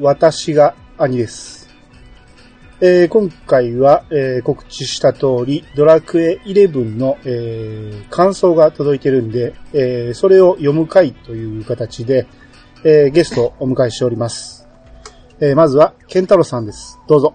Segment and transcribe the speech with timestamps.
[0.00, 1.68] 私が兄です。
[2.80, 12.28] えー今回は、えー告知した通り、ドラクエ11の、えー感想が届いてるんで、えーそれを読む回という形で、
[12.84, 14.68] えーゲストをお迎えしております。
[15.40, 17.00] えーまずは、ケンタロウさんです。
[17.08, 17.34] どうぞ。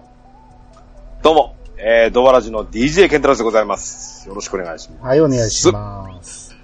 [1.22, 4.26] どうも、えー、ドバラジの DJ ケンタロスでございます。
[4.26, 5.04] よろしくお願いします。
[5.04, 6.56] はい、お願いします。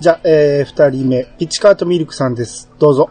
[0.00, 2.70] じゃあ、えー二人目、ピッチカートミルクさんです。
[2.78, 3.10] どうぞ。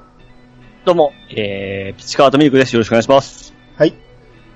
[0.84, 2.74] どうも、えー、ピチカートミルクです。
[2.74, 3.54] よろしくお願いします。
[3.78, 3.94] はい。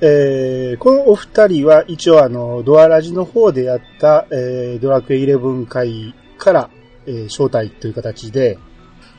[0.01, 6.69] えー、このお二人は一応あの、ドアラジの方でやった、えー、ドラクエ11回から、
[7.05, 8.57] えー招待という形で、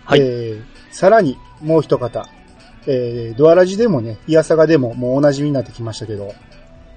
[0.04, 2.28] はいえー、さらにもう一方、
[2.88, 6.34] えー、ドアラジでもね、イヤサガでももうお馴染みになってきましたけど、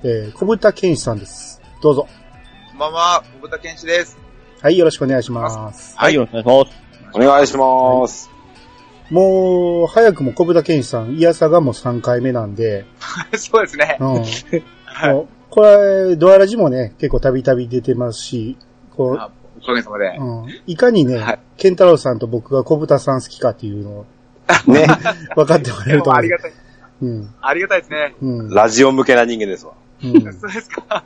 [0.01, 1.61] えー、小豚健志さんです。
[1.83, 2.07] どうぞ。
[2.71, 4.17] こんばんは、小豚健志です。
[4.59, 5.95] はい、よろしくお願いします。
[5.95, 6.75] はい、よろしくお願いし
[7.13, 8.38] お願いします。
[9.09, 12.85] もう、早くも小豚健志さん、イヤサガも3回目なんで、
[13.35, 13.97] そうですね。
[13.99, 14.23] うん。
[14.85, 15.13] はい。
[15.13, 18.57] もうこれ、ドアラジもね、結構たびたび出てますし、
[18.95, 20.16] こう、あおかげさまで。
[20.17, 24.05] うん、いかにね、はいケンタロウさんと僕が小豚さん好きかっていうのを
[24.67, 24.88] ね、
[25.35, 26.29] 分かってもらえでると思うもあり。
[26.29, 26.53] がたい。
[27.01, 27.35] うん。
[27.41, 28.16] ありがたいですね。
[28.21, 28.49] うん。
[28.49, 29.73] ラジオ向けな人間ですわ。
[30.03, 31.03] うん そうですか。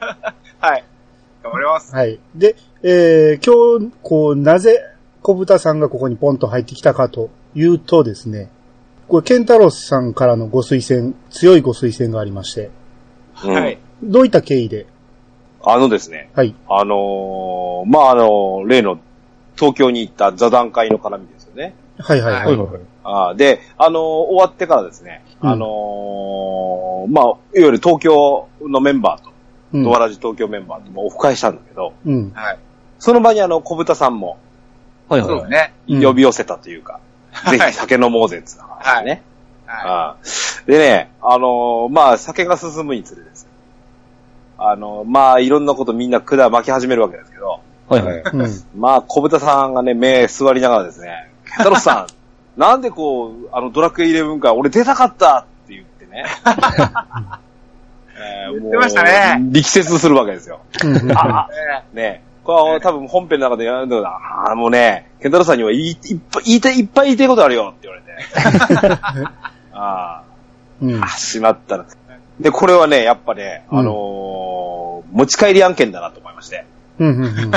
[0.60, 0.84] はい。
[1.42, 1.96] 頑張ります。
[1.96, 2.20] はい。
[2.36, 4.80] で、えー、今日、こう、なぜ
[5.24, 8.50] 小豚さんがここにポンと入ってきたかというとですね、
[9.08, 12.70] これ、ケンタロウさんからのご推薦、強いご推薦がありまして、
[13.44, 13.78] うんはい。
[14.04, 14.86] どういった経緯で、
[15.64, 16.54] あのですね、はい。
[16.68, 19.00] あのー、まあ、あの例の
[19.56, 21.74] 東京に行った座談会の絡みですよね。
[21.98, 22.58] はいはいはい。
[22.58, 29.30] はあーで、あのー終わってからですね、うんあのーまあ、いわゆる東京のメンバーと、
[29.74, 32.32] うんドワラジ東京メンバーともオフ会したんだけど、うん。
[32.36, 32.60] はい。
[33.00, 34.38] その場にあの、小豚さんも。
[35.14, 35.42] はいはいはい。
[35.42, 35.74] そうですね。
[35.88, 37.00] うん呼び寄せたというか、
[37.32, 39.22] はいぜひ酒飲もうぜって言った話ね。
[39.66, 40.16] はああ
[40.68, 43.50] でね、あのーまあ、酒が進むにつれですね。
[44.58, 47.60] あのーまあ、いろんなことみんな管巻き始めるわけですけど、
[47.90, 48.22] はいはい。
[48.22, 48.64] うん。
[48.78, 52.08] まあ、小豚さんがね、目座りながらですね、ケンタロスさん、
[52.60, 56.26] なんでこう、あの、ドラクエ11回俺出たかったって言ってね。
[58.16, 60.62] えー言ってましたね力説するわけですよ。
[60.84, 61.48] うんあ
[61.94, 69.30] ねこれは多分本編の中でやるんだけど、ああ、もうね、ケンタロスさんには言いいっぱい言いたい、いっぱい言いたいことあるよって言われて。
[69.72, 70.24] ああ。
[70.82, 71.86] うんあ、しまったら。
[72.40, 74.84] で、これはね、やっぱね、うんあのー
[75.14, 76.66] 持ち帰り案件だなと思いまして。
[77.00, 77.54] うんうんうん うん。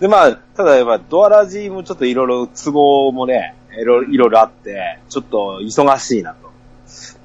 [0.00, 6.47] で、まあ、ただやっぱドアラジもちょっといろいろ都合もね、いろいろあって、ちょっと忙しいなと。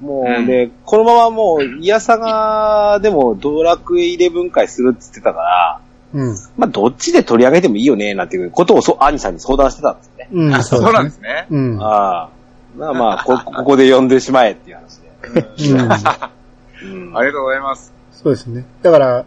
[0.00, 5.80] もうね、このままもう、イヤサガでもドラクエ11回するって言ってたから、
[6.12, 6.36] うん。
[6.56, 10.28] まあ、どっちで取り上げてもいいよね、なんていうことをそ、兄さんに相談してたんですね。
[10.32, 10.62] うん。
[10.62, 11.46] そうだねなんですね。
[11.50, 11.82] うん。
[11.82, 12.28] ああ。
[12.76, 15.10] まあまあ、こ、ここで呼んでしまえっていう話で。
[15.70, 15.80] うん。
[15.80, 17.92] うんありがとうございます。
[18.12, 18.64] そうですね。
[18.82, 19.24] だから、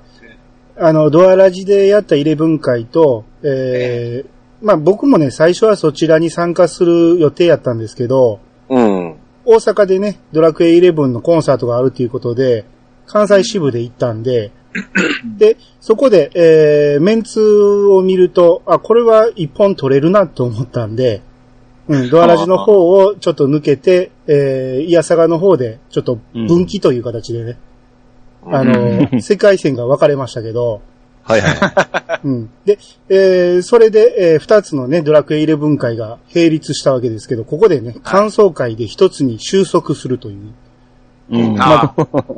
[0.80, 9.16] あの、ドアラジでやった11回と、えーまあ僕もね、最初はそちらに参加する予定やったんですけど、うん。
[9.50, 12.66] 大阪でね、ドラクエ11のコンサートがあるということで、
[13.06, 14.52] 関西支部で行ったんで、
[15.38, 21.22] で、そこで、えー、メンツを見ると、あ、これは一本取れるなと思ったんで、
[21.88, 27.57] うん、ドアラジの方をちょっと抜けて、えー、イヤサガの方で、ちょっと分岐という形でね、
[28.44, 30.81] あの、 世界線が分かれましたけど、
[31.28, 32.20] はいはい。
[32.24, 32.50] うん。
[32.66, 32.80] で、
[33.10, 40.54] えー、それで、えー、二つのね、ドラクエ11回が並立したわけですけど、ここでね、感想会で一つに収束するという、
[41.30, 41.56] うん。
[41.60, 41.94] あ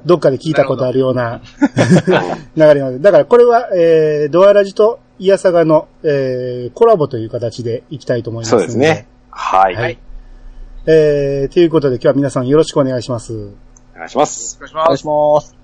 [0.06, 1.42] どっかで聞いたことあるような
[2.58, 2.98] 流れまで。
[2.98, 9.08] だからこれは、えー、ドアラジとイヤサガの、えー、コラボという形でいきたいと思いますそのうですね。。
[9.30, 9.76] はい。
[9.76, 10.00] はい
[10.88, 13.34] えー、ということで今日は皆さんよろしくお願いします。
[13.94, 14.58] お願いします。
[14.58, 15.42] お願いしお願いします。
[15.42, 15.56] ます。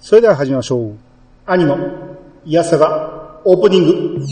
[0.00, 0.96] それでは始めましょう。
[1.46, 1.78] アニの
[2.48, 4.26] イヤサガオープニング。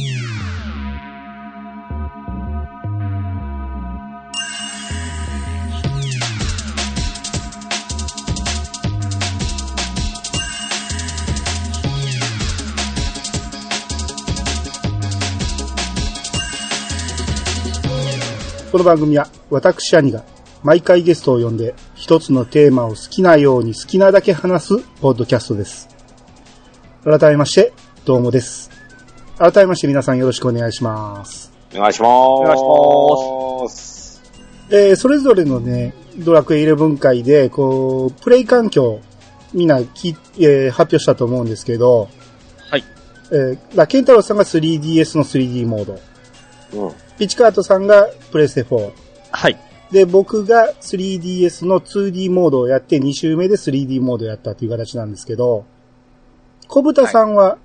[18.71, 20.23] この番組は私兄が
[20.63, 25.89] 毎回ゲストを呼んで一つのテーマを好きなように好きなだけ話すポッドキャストです。
[27.03, 27.73] 改めまして、
[28.05, 28.69] どうもです。
[29.39, 31.51] 改めまして皆さんよろしくお願いします。
[31.75, 32.11] お願いします。
[32.11, 32.63] お願いし
[33.63, 34.23] ます。
[34.69, 39.01] えーそれぞれのね、ドラクエ11回で、こう、プレイ環境、
[39.55, 42.11] みんなき、えー発表したと思うんですけど、
[42.69, 42.85] はい。
[43.33, 45.99] えー、だケンタロウさんが 3DS の 3D モード、
[46.85, 46.93] うん。
[47.19, 48.93] ピチカートさんがプレステ4、
[49.31, 49.59] はい。
[49.91, 55.65] で、僕が 3DS の 2D モードをやって、2周目で 3D モードをやったっていう形なんですけど、
[56.69, 57.57] 小豚さんは、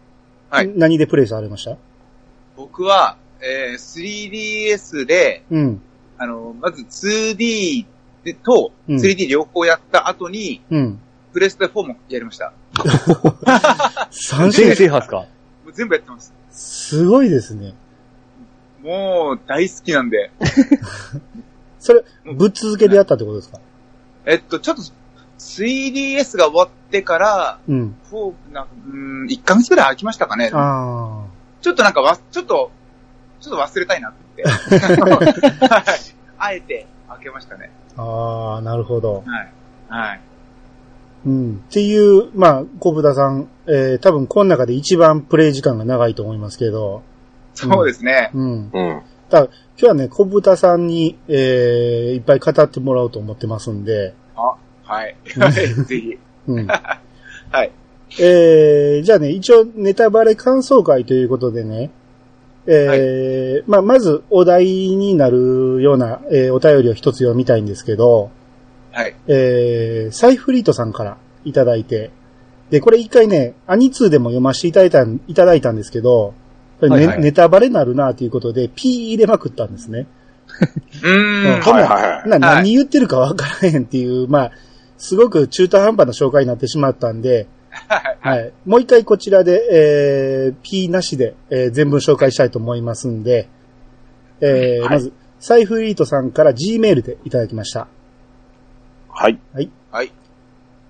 [0.49, 1.77] はいはい何でプレイされました？
[2.55, 5.81] 僕は、えー、3DS で、うん。
[6.17, 7.85] あの、まず 2D
[8.23, 10.99] でとうん 3D 両方やった後に、うん。
[11.31, 12.53] プレステ4もやりました。
[12.73, 15.17] 3 全種制覇ですか？
[15.17, 15.25] も
[15.67, 16.33] う全部やってます。
[16.51, 17.73] すごいですね。
[18.81, 20.31] もう大好きなんで。
[21.79, 22.03] それ、
[22.33, 23.59] ぶっ続けでやったってことですか？
[24.25, 24.81] えっと、ちょっと
[25.37, 27.95] 3DS が終わってから、うん。
[28.11, 30.49] 4、なんか、うーん、1ヶ月ぐらい空きましたかね。
[30.53, 31.25] あ
[31.61, 32.71] ちょっとなんかわ、ちょっと、
[33.39, 34.43] ちょっと忘れたいなって。
[34.47, 37.69] はいあえて開けましたね。
[37.97, 38.01] あ。
[38.01, 39.23] ああ、なるほど。
[39.25, 39.51] はい。
[39.89, 40.21] はい。
[41.25, 41.63] うん。
[41.67, 47.03] っていう、まあ、小豚さん、えー、多分この中で一番プレイ時間が長いと思いますけど、
[47.53, 48.31] そうですね。
[48.33, 48.69] うん。
[48.73, 49.01] うん。
[49.29, 49.47] 今
[49.77, 51.35] 日はね、小豚さんに、えー、
[52.15, 54.13] いっぱい語ってもらおうと思ってますんで、
[54.89, 55.15] はい。
[55.39, 55.53] はい
[55.85, 56.17] ぜひ。
[56.53, 56.67] うん。
[57.51, 57.71] はい。
[58.19, 61.91] えー、じゃあね、一応ネタバレ感想会ということでね、
[62.65, 68.31] えーまあ、まずお題になるような、えーお便りを一つ読みたいんですけど、
[68.91, 69.15] はい。
[69.27, 72.11] えー、サイフリートさんからいただいて、
[72.69, 76.33] で、これ一回ね、アニツーでも読ませていただいたんいただいたんですけど、
[76.79, 80.07] これねはいはいネタバレになるなということで、P 入れまくったんですね。
[81.03, 81.61] うーん。
[81.61, 84.51] はいはいはいな何言ってるかわからへんっていう、まあ、
[84.99, 87.47] すごく中途半端な紹介になってしまったんで、
[87.87, 88.17] はい。
[88.19, 88.53] はい。
[88.65, 93.47] もう一回こちらで、えー、P なしで、えー全文紹介したいと思いますんで、
[94.41, 97.87] えーはいまず、サイフリートさんから G メールでいただきました。
[99.09, 99.39] はい。
[99.53, 99.71] はい。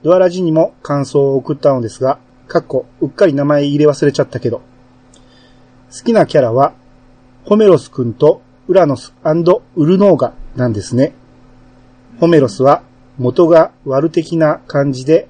[0.01, 4.61] ドアラジにも感想を送ったのですが、かっこ、うっかり名前入れ忘れちゃったけど、
[5.95, 6.73] 好きなキャラは、
[7.45, 11.13] ホメロス君とウラノスウルノーガなんですね。
[12.19, 12.83] ホメロスは
[13.19, 15.27] 元が悪的な感じで、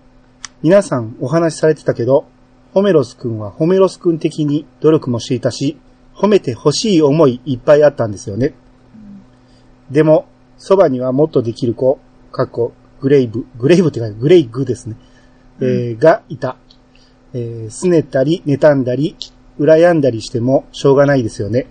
[0.61, 2.25] 皆さんお話しされてたけど、
[2.71, 5.77] ホメロス君はホメロス君的に努力もしていたし、
[6.13, 8.53] 褒めて欲しい思いいっぱいあったんですよね。
[9.89, 10.27] でも、
[10.57, 11.99] そばにはもっとできる子、
[12.31, 14.95] かっこ、グレイブ、グレイブってか、グレイグですね。
[15.61, 16.57] えーがいた。
[17.33, 19.15] えー、拗ねたり、妬んだり、
[19.59, 21.67] 羨んだりしてもしょうがないですよね。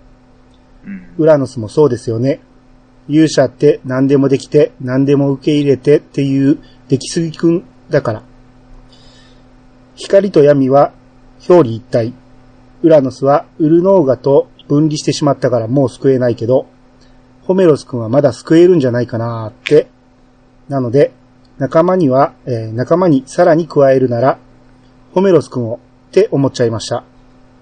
[0.85, 1.13] うん。
[1.17, 2.41] ウラノスもそうですよね。
[3.09, 8.23] 勇者って何でもできて、何でも受け入れてっていう、出来すぎくんだから。
[9.95, 10.93] 光と闇は
[11.47, 12.13] 表裏一体。
[12.81, 16.67] ウラノスはウルノーガと分離してしまったからもう救えないけど、
[17.41, 19.87] ホメロス君はまだ救えるんじゃないかなーって。
[20.69, 21.11] なので、
[21.57, 24.37] 仲間には、えー仲間にさらに加えるなら、
[25.13, 25.79] ホメロス君を
[26.09, 27.03] って思っちゃいました。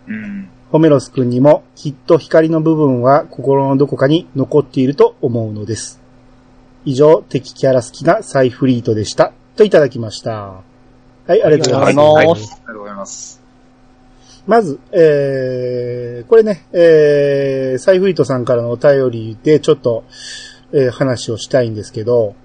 [0.08, 0.50] うん。
[0.72, 6.02] ホメロス君にもきっと光の部分は心のどこかに残っていると思うのです。
[6.84, 9.34] 以上、敵キャラ好きなサイフリートでした。
[9.56, 10.32] といただきました。
[11.26, 11.98] はい、ありがとうございます。
[11.98, 13.42] ありがとうございますありがとうございます。
[14.46, 20.04] まず、えー、これね、えー、サイフリートさんからのお便りでちょっと、
[20.74, 22.36] えー話をしたいんですけど、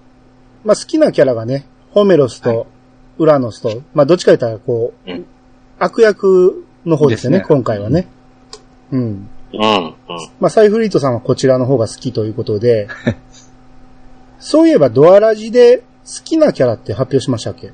[0.65, 2.69] まあ好きなキャラがね、ホメロスと
[3.19, 5.27] ウラノスと、まあどっちか言ったらこう、うん
[5.79, 8.09] 悪役の方ですよね、ね今回はね。
[8.91, 9.01] うん。
[9.01, 9.95] うん。
[10.41, 12.89] まあ、サイフリートさんはこちらの方が好きということで、
[14.41, 15.85] そういえばドアラジで好
[16.25, 17.73] きなキャラって発表しましたっけ？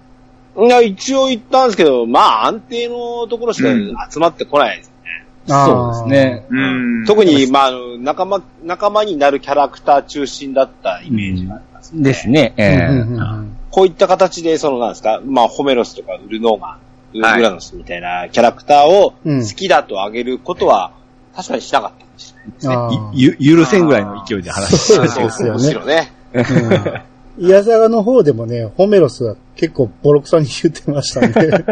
[0.56, 0.66] うん。
[0.66, 3.68] いや、一応言ったんですけど、まあ安定のところしか
[4.10, 4.92] 集まってこないです。
[5.46, 6.44] そうですね。
[6.50, 7.04] うん。
[7.06, 12.52] 特に、まあ、仲間、仲間になるキャラクター中心だったイメージがあります、ねですね。
[12.58, 12.64] あー。
[12.64, 20.92] ええうんうんうんこういった形で、その、なんですか、まあ、ホメロスとかウルノーガン、はいウラノスみたいなキャラクターをうん好きだと挙げることは、
[21.34, 23.36] 確かにしなかったかもしれないですね。
[23.38, 26.12] ゆ、許せんぐらいの勢いで話してそうるですよねむしろね。
[27.38, 27.46] うん。
[27.46, 31.64] イヤザガの方でもね、ホメロスは結構ボロクソに言ってましたんで。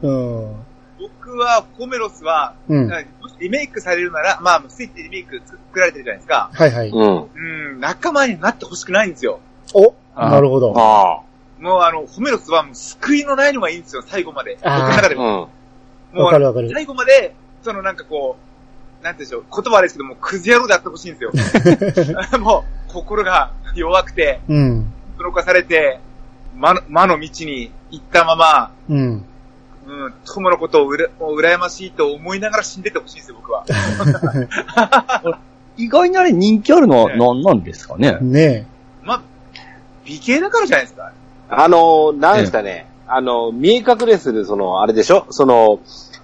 [0.02, 0.52] うん。
[1.00, 2.88] 僕は、ホメロスは、うん。
[2.88, 6.50] もしリメイクされるなら、まあ、スイッチでリメイク作られてるじゃないですか。
[6.52, 6.88] はいはい。
[6.90, 7.22] うん。
[7.24, 9.40] うん、仲間になってほしくないんですよ。
[9.74, 10.72] おなるほど。
[10.76, 11.20] あ
[11.60, 14.58] もうあの、ホメロスは救いのないのがいいんですよ、最後まで。
[14.62, 15.22] 僕の中でも。
[15.22, 15.26] ん。
[15.26, 15.50] も
[16.14, 16.70] うわかるわかる。
[16.72, 18.36] 最後まで、そのなんかこ
[19.02, 22.38] う、なんて言うんでしょう、言葉ですけども、クズ野郎であってほしいんですよ。
[22.38, 24.92] もう、心が弱くて、うん。
[25.18, 26.00] 驚かされて、
[26.56, 29.24] 魔の、魔の道に行ったまま、うん。
[29.88, 33.64] うん、友のことをうら、もう羨ましいと思いながら死んでてほしいんですよ、僕は。
[35.78, 38.18] 意外にあれ人気あるのは何なんですかね？
[38.20, 38.66] ね
[39.02, 39.22] まあ、
[40.04, 41.12] 美形だからじゃないですか。
[41.50, 42.86] あの、なんですかね。
[43.06, 45.26] あの、見え隠れする、その、あれでしょ？
[45.30, 45.80] その、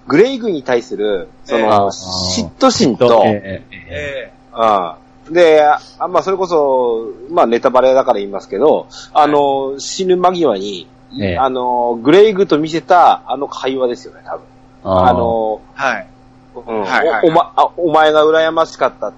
[0.07, 1.63] グレイグに対する、そええ。
[1.63, 4.31] の、嫉妬心と、ええええ。
[4.31, 4.97] えあ
[5.29, 5.63] で、
[5.97, 10.87] あまあ、それこそ、まあ、ネタバレだから言いますけど、あの、死ぬ間際に、
[11.19, 11.37] ええ。
[11.37, 14.43] あの、グレイグと見せた、あの会話ですよね、多分。
[14.83, 16.07] あの、はい。
[16.55, 16.81] うん。
[16.81, 19.13] はいはいおおまあ、お前が羨ましかった、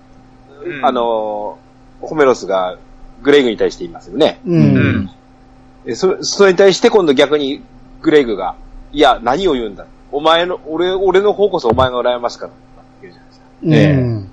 [0.64, 0.86] うん。
[0.86, 1.58] あの、
[2.00, 2.78] ホメロスが
[3.22, 4.40] グレイグに対して言いますよね。
[4.46, 4.52] う。
[4.52, 5.10] うん
[5.96, 7.64] そそれに対して今度逆に
[8.02, 8.56] グレイグが、
[8.92, 9.86] いや、何を言うんだ？
[10.12, 13.46] お前の、俺、俺の方こそお前が羨ましかったって言うじゃないですか。
[13.64, 14.30] うん。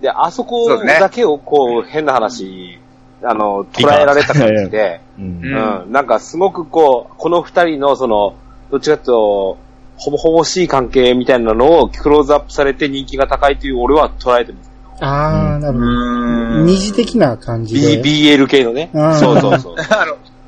[0.00, 2.78] で、あそこだけをこう、変な話、
[3.22, 8.34] あの、捉えられた感じで、うんうんうん、なんかすごくこう、この二人のその、
[8.70, 9.58] どっちかというと、
[9.96, 14.70] ほぼほぼしい関係みたいなのをクローズアップされて人気が高いという俺は捉えてます。
[15.00, 15.86] ああ、なるほど。
[15.86, 18.38] うん二次的な感じ B、で。
[18.38, 18.90] BL 系のね。
[18.94, 19.76] うんそうそうそう。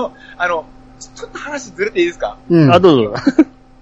[0.00, 0.64] あの、あの、
[0.98, 2.36] ちょっと話ずれていいですか？
[2.48, 2.72] うん。
[2.72, 3.14] あ、どうぞ。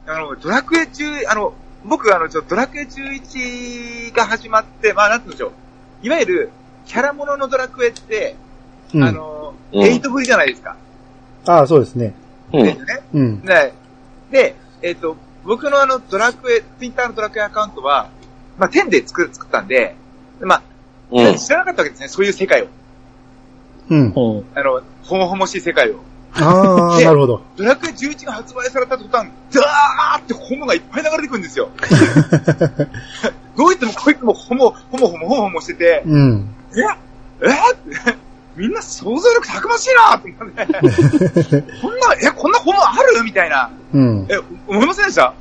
[0.06, 1.52] あの、ドラクエ中、あの、
[1.84, 5.48] 僕、あの、ちょ、ドラクエ11が始まって、まあ、なんて言うんでしょ
[6.02, 6.06] う。
[6.06, 6.50] いわゆる、
[6.86, 8.36] キャラもののドラクエって、
[8.94, 10.76] うんあの、うんエイト振りじゃないですか。
[11.44, 12.14] ああ、そうですね。
[12.54, 12.64] うん。
[12.64, 13.02] ですよね。
[13.12, 13.40] うん。
[13.42, 13.74] で、
[14.30, 18.08] で、えっ、と、僕のあの、ドラクエ、ツイッターのドラクエアカウントは、
[18.56, 19.94] まあ、10で作る、作ったんで、
[20.40, 20.62] まあ、
[21.10, 21.36] うん。
[21.36, 22.66] 知らなかったわけですね、そういう世界を。
[23.90, 24.10] うん。
[24.12, 26.00] ほあの、ほもほもしい世界を。
[26.34, 27.42] ああ、でなるほど。
[27.56, 31.70] ドラクエ11が発売された途端、ザーってホモがいっぱい流れてくるんですよ。
[33.56, 36.54] どういってもこいつもホモ、ホモホモホモホモしてて、うん。
[36.76, 36.80] え
[37.42, 37.76] えっ
[38.12, 38.16] て、
[38.54, 43.70] みんな想像力たくましいなと思って、こんな、え、こんなホモあるみたいな。
[43.94, 44.26] うん。
[44.28, 45.32] え、思いませんでした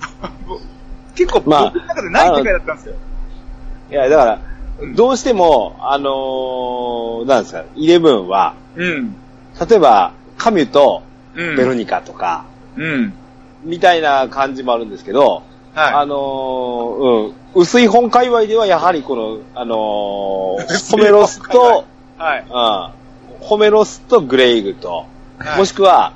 [1.16, 2.96] 結構、まあ僕の中でない世界だったんですよ。
[3.92, 4.40] いや、だから
[4.80, 9.16] うん、どうしても、あのー、なんですか、イレブンは、うん。
[9.66, 11.04] 例えば、カミュと
[11.38, 11.56] うん。
[11.56, 12.46] ベロニカとか、
[12.76, 13.14] うん。
[13.64, 21.86] みたいな感じもあるんですけど、はあのー、うん、薄い本界隈ではやはりこの、あのー、ホメロスと、
[22.18, 22.22] い。
[22.22, 22.46] はい。
[23.40, 25.06] うん、ホメロスとグレイグと、
[25.38, 26.14] はいもしくは、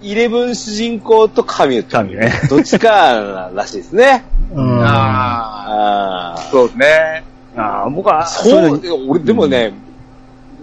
[0.00, 2.32] イレブン主人公とカミュと、神ね。
[2.48, 4.24] どっちからしいですね。
[4.54, 4.82] うん。
[4.82, 6.38] ああ。
[6.50, 7.24] そうですね。
[7.56, 9.74] ああ、僕は、そう、俺でもね、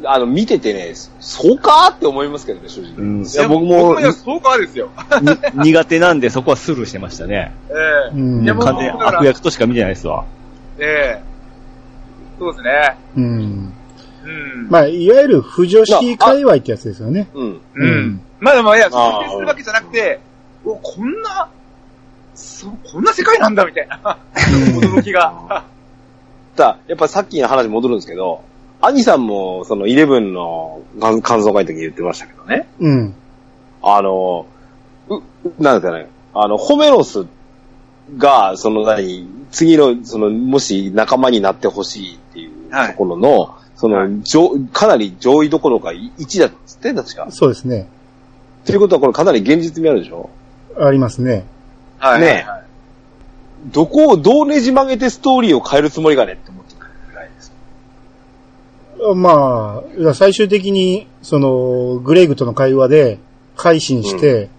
[0.04, 2.92] あの、見ててね、そうかって思いますけどね、正直。
[2.98, 3.22] うん。
[3.24, 4.90] いいやや、僕もいや、そうかですよ。
[5.54, 7.54] に苦手なんでそこはスルーしてましたね。
[7.70, 7.74] え
[8.14, 10.26] えうんいや、もう、完全悪役としか見てないですわ。
[10.80, 11.22] ええ
[12.38, 12.98] そうですね。
[13.16, 13.74] うん。
[14.26, 14.68] うん。
[14.70, 17.30] まあ、いわゆる不女子界隈ってやつですよね。
[17.34, 17.62] うん。
[17.76, 18.22] うん。
[18.40, 20.20] まあでも、いや、あー否定するわけじゃなくて、
[20.66, 21.50] お、こんな、
[22.34, 25.64] そう、こんな世界なんだ、みたいな、驚きが。
[26.56, 28.42] だやっぱさっきの話に戻るんですけど、
[28.82, 32.68] アニさんも、その、イレブンの感感想会の時に言ってましたけどね。
[32.80, 33.16] うん。
[33.82, 34.46] あの、
[35.10, 35.20] う、
[35.64, 37.26] なんですかね、あの、ホメロス
[38.18, 47.28] が、その何、次の、その、もし仲間になってほしいっていうはいところの、その、はい上かなり上位どころか1だっつって確か。
[47.32, 47.88] そうですね。
[48.66, 50.30] ということはこれかなり現実味あるでしょ？
[50.80, 51.46] ありますね。
[52.00, 52.22] はい。
[52.22, 52.66] ねはい
[53.72, 56.65] どこをどうねじ曲げてストーリーを変えるつもりがねって思っ。
[59.14, 63.20] まあ、最終的に、その、グレイグとの会話で、
[63.56, 64.50] 改心して、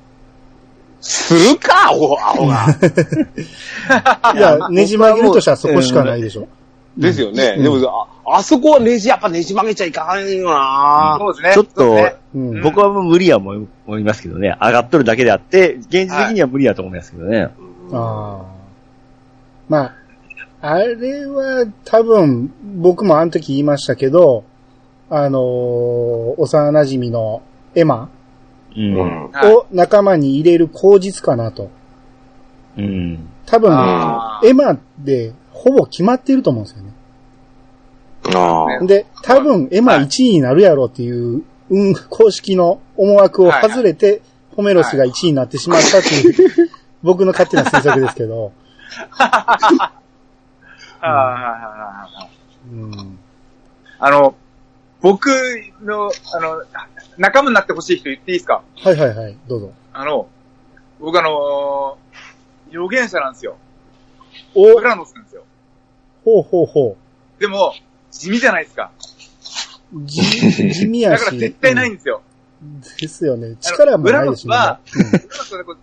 [1.01, 2.67] するか、アホ、アホが。
[4.35, 6.49] いや、ねじ曲げるとしたらそこしかないでしょ。
[6.97, 7.55] ですよね。
[7.57, 11.55] うんでも、あ、あそこはねじ、やっぱねじ曲げちゃいかんよなそうですね。
[11.55, 12.63] ちょっとねうん。
[12.63, 14.57] 僕はもう無理や思い思いますけどね。
[14.61, 17.49] 上がっとるだけであって、現実的には無理やと思いますけどね。
[17.93, 18.43] ああ。
[19.69, 19.95] まあ、
[20.69, 24.45] あれは多分、僕もあの時言いましたけど、
[25.09, 27.43] あのー幼馴染の
[27.77, 28.11] エマ
[28.75, 31.71] を仲間に入れる口実かなと。
[32.77, 33.29] うん。
[33.47, 36.93] 多分ねあ、ーエマでほぼ決まってると思うんですよね。
[38.35, 38.85] ああ。
[38.85, 44.21] で、多分エマ1位になるやろっていう、うん、公式の思惑を外れて、
[44.57, 46.71] ホメロスが1位になってしまったっていう、
[47.05, 48.51] 僕の勝手な推測ですけど、
[51.09, 52.31] はいはいはいはい
[52.73, 53.19] うん、
[53.99, 54.35] あの、
[55.01, 55.29] 僕
[55.83, 56.65] の、あの、
[57.19, 58.63] 仲間になってほしい人言っていいですか？
[58.77, 59.73] はいはいはい、どうぞ。
[59.93, 60.29] あの、
[60.99, 63.57] 僕あのー、予言者なんですよ。
[64.55, 65.45] おウラノスなんですよ。
[66.25, 66.97] ほうほうほ
[67.39, 67.75] でも、
[68.11, 68.91] 地味じゃないですか。
[69.95, 70.03] う。
[70.05, 70.23] じ、
[70.73, 71.21] 地味やし。
[71.21, 72.23] だから絶対ないんですよ。
[72.63, 73.57] うんですよね。
[73.61, 74.55] 力もないですしね。
[74.55, 75.79] ウラノスはこう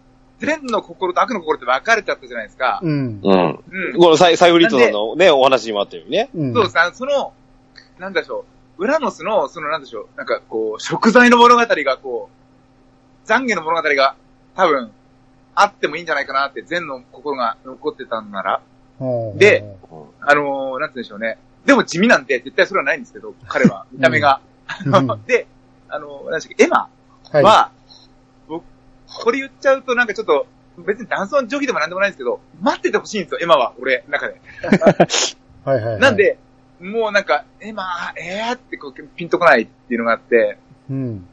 [0.46, 2.80] 善の心と悪の心って分かれちゃったじゃないですか。
[2.84, 3.20] うん。
[3.24, 3.60] うん。
[3.70, 3.98] うん。
[3.98, 6.30] このサイサイフリットさんのね、お話にもあったようにね。
[6.36, 6.54] うん。
[6.54, 6.80] そうです。
[6.80, 7.34] あの、その、
[8.00, 8.46] なんでしょ
[8.78, 8.84] う。
[8.84, 10.08] ウラノスの、その、なんでしょう。
[10.18, 12.30] なんか、こう、食材の物語が、こ
[13.26, 14.16] う、懺悔の物語が、
[14.56, 14.92] 多分、
[15.56, 18.62] あってもいいんじゃないかなって、善の心が残ってたんなら。
[19.00, 19.64] ほうで、
[20.22, 21.38] あのーなんて言うんでしょうね。
[21.66, 24.42] でも地味なんで絶対それはないんですけど、彼は、見た目が。
[24.86, 25.48] うん で、
[25.90, 26.90] あの、何でしたっけ、エマ
[27.32, 27.44] はい。
[27.44, 27.83] は、僕、
[29.08, 30.46] これ言っちゃうとなんかちょっと、
[30.78, 34.42] 別に男尊女卑でもなんでもないんですけど、待っててほしいんですよ、エマは、俺、中で。
[35.66, 36.00] はいはいはい。
[36.00, 36.38] なん、で、
[36.80, 40.58] もうなんか、エマ、えーってこうピンとこないっていうのがあって、
[40.90, 41.28] うん。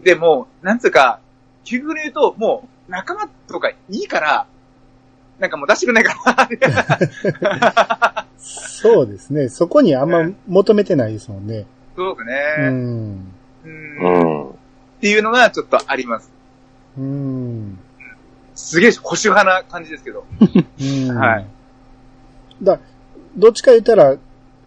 [0.00, 1.20] で、もう、なんつうか、
[1.64, 4.46] 究極に言うと、もう、仲間とかいいから、
[5.38, 6.14] なんかもう出してくんないか
[6.60, 8.26] ら。
[8.38, 9.48] そうですね。
[9.48, 11.64] そこにあんま求めてないですもんね。
[11.96, 12.68] そうですうね。
[12.68, 12.72] ん。
[13.64, 14.46] うん。
[14.46, 14.54] っうん。
[15.00, 16.30] ていうのがちょっとあります。
[16.98, 17.78] うん。
[18.54, 20.24] すげえ保守派な感じですけど。
[20.80, 21.16] うん。
[21.16, 21.46] はい。
[22.62, 22.78] だ、
[23.36, 24.16] どっちか言ったら、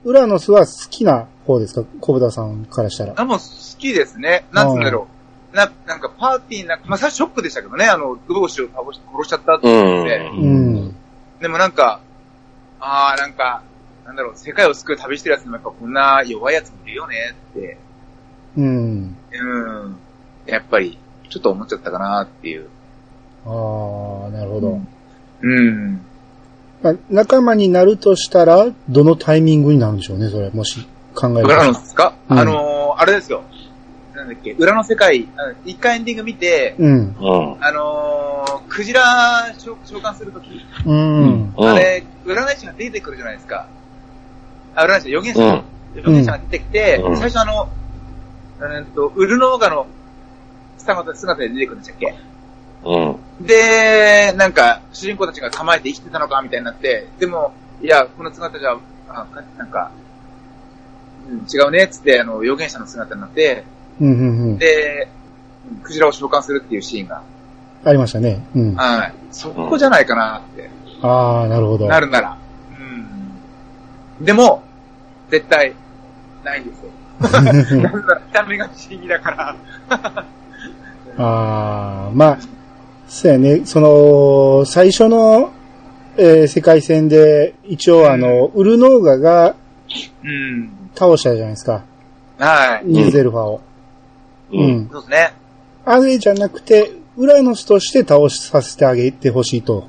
[0.05, 1.87] ウラノスは好きな方ですか？
[2.01, 3.13] 小豚さんからしたら。
[3.15, 3.43] あ、もう好
[3.77, 4.45] きですね。
[4.51, 5.07] なんつうんだろ
[5.53, 5.55] う。
[5.55, 9.71] な、なんかパーティーな、まあ最初ショックでしたけどね、あの、同士を倒し殺しちゃったってっ
[10.05, 10.95] て、うんん。
[11.39, 12.01] でもなんか、
[12.79, 13.61] あーなんか、
[14.05, 17.77] なんだろう、世界を救う旅してるやつにもやっぱこんな弱いやつもいるよねって、
[18.57, 19.15] うん。
[19.31, 19.97] うん。
[20.47, 20.97] やっぱり、
[21.33, 22.67] ちょっと思っちゃったかなっていう。
[23.47, 23.49] あ
[24.27, 24.79] あ、なるほど。
[25.41, 26.05] うん。
[26.83, 30.51] まあ、仲間になるとしたら、どのタイミングになるんでしょうね、それ。
[30.51, 33.41] もし考えると裏のですか、うんあのー、あれですよ。
[34.13, 35.27] なんだっけ、裏の世界、
[35.65, 36.89] 一回エンディング見て、うん。
[36.89, 37.65] うん。
[37.65, 41.53] あのー、クジラ召召喚するとき、うん。
[41.57, 43.65] うんあれ、占い師が出てくるじゃないですか。
[44.75, 45.63] あ、占い師、預言者、うん
[45.95, 47.69] 預言者が出てきて、うん最初あの、
[48.59, 49.87] うんと、ウルノーガの
[50.83, 52.15] 姿姿で出てくるんでしたっけ？
[52.85, 52.99] う
[53.41, 53.45] ん。
[53.45, 58.77] で、なんか、主人公たちが構えて生きてたのかみたいになって、でも、いや、この姿じゃ、
[59.09, 59.25] あ
[59.57, 59.91] なんか、
[61.29, 63.63] うん、違うね、つって、あの、預言者の姿になって、
[64.01, 64.57] うん、うん、うん。
[64.57, 65.23] で、うん
[65.81, 67.23] クジラを召喚するっていうシーンが、
[67.85, 68.45] ありましたね。
[68.53, 68.79] うん。
[68.79, 69.13] あはい。
[69.31, 70.69] そこじゃないかなって、
[71.01, 71.87] あー、なるほど。
[71.87, 72.37] なるなら。
[74.19, 74.25] うん。
[74.25, 74.61] でも、
[75.29, 75.73] 絶対、
[76.43, 76.91] ないんですよ。
[77.31, 79.55] なんだ見た目が不思議だから。
[81.17, 82.39] ああ、まあ、
[83.07, 83.61] そうやね。
[83.65, 85.51] その、最初の、
[86.17, 89.55] えー世界戦で、一応あの、ウルノーガが
[90.23, 90.71] うん。
[90.95, 91.83] 倒したじゃないですか。
[92.37, 92.85] はい。
[92.85, 93.61] ニューゼルファを。
[94.51, 94.57] う。
[94.57, 94.89] うんん。
[94.91, 95.33] そうですね。
[95.85, 99.87] あれじゃなくて、ウラノスとして倒しさせてあげてほしいと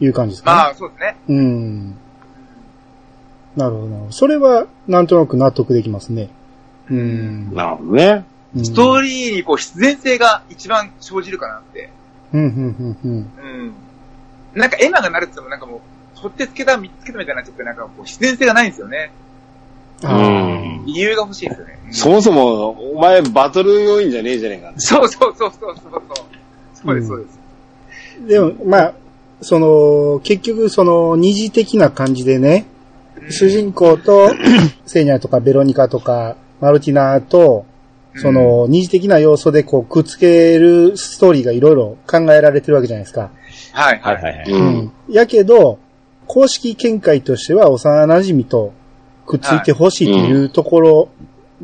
[0.00, 0.56] いう感じですか、ね。
[0.56, 1.16] まあ、そうですね。
[1.28, 1.94] うん。
[3.56, 4.12] なるほどなるほど。
[4.12, 6.28] それは、なんとなく納得できますね。
[6.90, 7.54] うん。
[7.54, 8.24] なるほどね。
[8.56, 11.90] うんストーリーにこう必然性が一番生じるかなって。
[12.32, 13.12] うん、うん、うん、うん。
[13.12, 13.74] うん。
[14.54, 15.80] なんかエマがなるって言ってもなんかもう、
[16.20, 19.12] 取ってつけた、見つけたみたいになっちゃって、なんかこう必然性がないんですよね。
[20.02, 20.84] うあん。
[20.86, 21.78] 理由が欲しいんですよね。
[21.86, 24.72] うんそもそも、お前バトル要員じゃねえじゃねえか。
[24.76, 26.02] そうそうそうそうそうそう。
[26.74, 27.38] そうです、そうです。
[28.22, 28.94] ーでも、まあ、
[29.42, 32.66] その、結局、その、二次的な感じでね、
[33.28, 34.30] 主人公と、
[34.86, 37.64] セーニャとかベロニカとか、マルティナと、
[38.16, 43.30] その、二次的な要素でこう、くっつけるストーリーがいろいろ考えられてるわけじゃないですか。
[43.72, 44.16] はい、はいい。
[44.16, 44.50] ははいはい。
[44.50, 44.92] うん。
[45.08, 45.78] やけど、
[46.26, 48.72] 公式見解としては幼馴染と
[49.26, 51.08] くっついてほしいというところ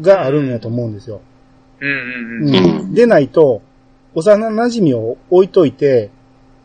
[0.01, 1.21] があるんやと思うんですよ。
[1.81, 2.91] うんうんううん。
[2.91, 2.95] ん。
[2.95, 3.63] でないと、
[4.15, 6.11] 幼馴染を置いといて、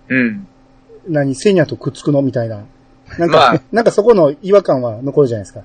[0.08, 0.48] うん。
[1.08, 2.63] 何、セーニャとくっつくのみたいな。
[3.17, 5.62] なんか、まあなんかそこの違和感は残るじゃないですか。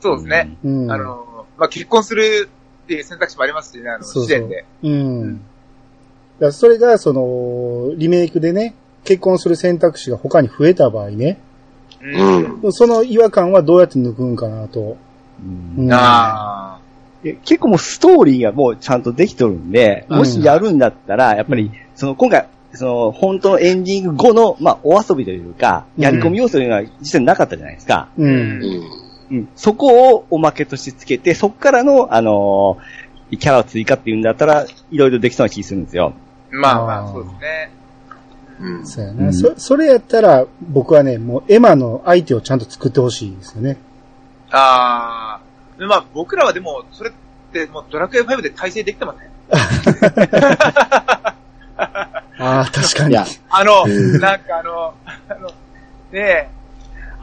[0.00, 0.56] そうですね。
[0.64, 0.90] うん。
[0.90, 2.48] あの、まあ、結婚する
[2.86, 4.64] っていう選択肢もありますしね、あの、そうそう時点で。
[4.84, 5.34] うん。
[5.34, 5.44] だか
[6.46, 11.40] らそれが、その、リメイクでね、結婚する選択肢が他に増えた場合ね、
[12.00, 12.72] うん。
[12.72, 14.96] その違和感はどうやって抜くんかなと。
[15.40, 16.78] うんうんあ
[17.22, 28.08] で結構もうストーリーがもうちゃんとできとるんで、うんもしやるんだったら、やっぱり、その今回、その本当のエンディング後の、まあお遊びというか、うんやり込み要素というのは実際なかったじゃないですか。
[28.16, 28.22] う。
[28.22, 28.62] うんん。
[29.30, 29.48] うん。
[29.56, 33.06] そこをおまけとしてつけて、そこからの、あのー
[33.38, 36.14] キャラを追加っていうんだったら、いろいろできそうな気するんですよ。
[36.52, 37.70] ーまあまあそうですね。
[38.60, 38.86] うん。
[38.86, 39.54] そうやな、うんそ。
[39.56, 43.78] それやったら、僕はね、もうエマの相手をちゃんと作ってほしいですよね。
[44.50, 45.78] ああ。
[45.78, 47.12] でまあ、僕らはでも、それっ
[47.52, 49.30] てもうドラクエ5で体制できてません。
[52.38, 53.16] ああ、確かに。
[53.16, 53.26] あ
[53.64, 54.94] の、うんなんかあの、
[55.28, 56.48] あの、ねえ、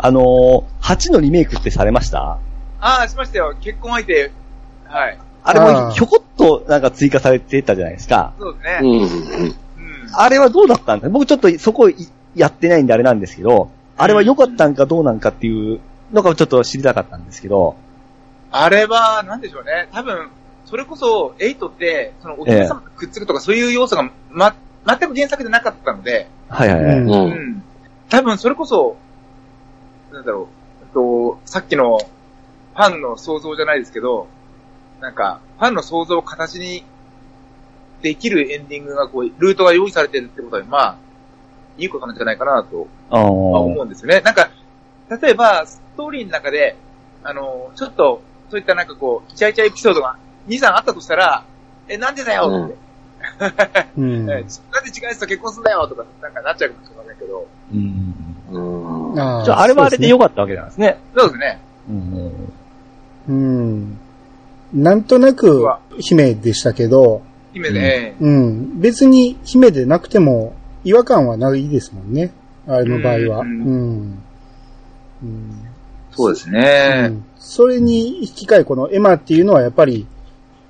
[0.05, 2.37] あのー、8のリメイクってされました？
[2.81, 3.55] ああ、しましたよ。
[3.61, 4.31] 結婚相手。
[4.85, 5.17] はい。
[5.45, 8.33] あれもひょこっとなんか追加されてたじゃないですか。
[8.37, 8.79] そうですね。
[8.81, 9.01] うん。
[9.01, 9.51] うん。
[10.13, 11.07] あれはどうだったんだ？
[11.07, 11.95] 僕ちょっとそこい
[12.35, 15.79] やってないんであれなんですけど、あれは良かったんかどうなんかっていう
[16.11, 17.77] のがちょっと知りたかったんですけど、
[18.51, 19.87] あれは、なんでしょうね。
[19.93, 20.29] 多分、
[20.65, 26.97] それこそ、エイトって、そのお父様とくっつくとかそういう要素が、ま、全く原作でなかったので、はいはいはい。
[26.99, 27.63] うん。
[28.09, 28.97] 多分、それこそ、
[30.13, 30.47] なんだろう、
[30.82, 34.28] えっと、さっきの、ファンの想像じゃないですけど、
[35.02, 36.84] なんか、ファンの想像を形に
[38.04, 40.97] できるエンディングがこう、ルートが用意されてるってことは、まあ、
[41.78, 43.84] いいことなんじゃないかなとあまあ思あ。
[43.84, 44.21] うんですよね。
[44.21, 44.52] なんか、
[45.21, 46.76] 例えば、ストーリーの中で、
[47.23, 48.21] あの、ちょっと、
[48.52, 51.43] そういったなんかこう、イチャイチャエピソードが2、3あったとしたら、
[51.88, 52.76] え、なんでだよって、
[53.97, 54.30] うん。
[54.30, 58.13] えなんで違うやつと結婚すんだよとか、なんかなっちゃうかもしれませんけど、うん。
[58.52, 58.82] うん。
[59.15, 60.97] あじゃあ、あれはあれで良かったわけなんですね。
[61.15, 61.60] そうですね。
[61.89, 62.54] うん。
[63.28, 63.97] うん。
[64.73, 67.21] なんとなうくわ、姫でしたけど、
[67.54, 68.80] 姫ね、うん。
[68.80, 72.32] 別に姫でなくても違和感はないですもんね。
[72.67, 73.39] あれの場合は。
[73.41, 73.43] う。
[73.43, 74.23] うんん
[75.23, 75.67] うん
[76.12, 77.08] そうですうね。
[77.08, 80.08] んそれに引き換えこのエマっていうのはやっぱり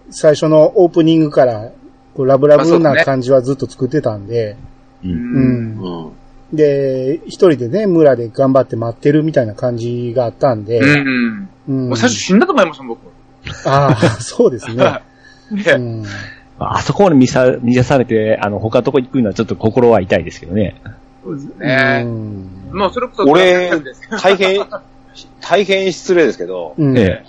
[0.09, 1.71] 最初のオープニングから
[2.13, 4.57] こうラブラブな感じはずっと作ってたんで、
[5.03, 5.07] う。
[5.07, 6.11] うん。
[6.53, 11.49] で、一人でね、村で頑張って待ってるみたいな感じがあったんで、うん。
[11.67, 12.99] うんもう最初死んだと思いました、僕。
[13.65, 15.01] ああ、 そうですね。
[15.51, 16.05] うねん
[16.59, 20.79] あそこまで見さ、見出されて、あの、他のとこ行くのはちょっと心は痛いですけどね。
[21.23, 22.07] そうですねう。
[22.07, 23.71] んもうそれこそ、俺
[24.21, 24.65] 大変、
[25.41, 26.97] 大変失礼ですけど、うん。
[26.97, 27.25] え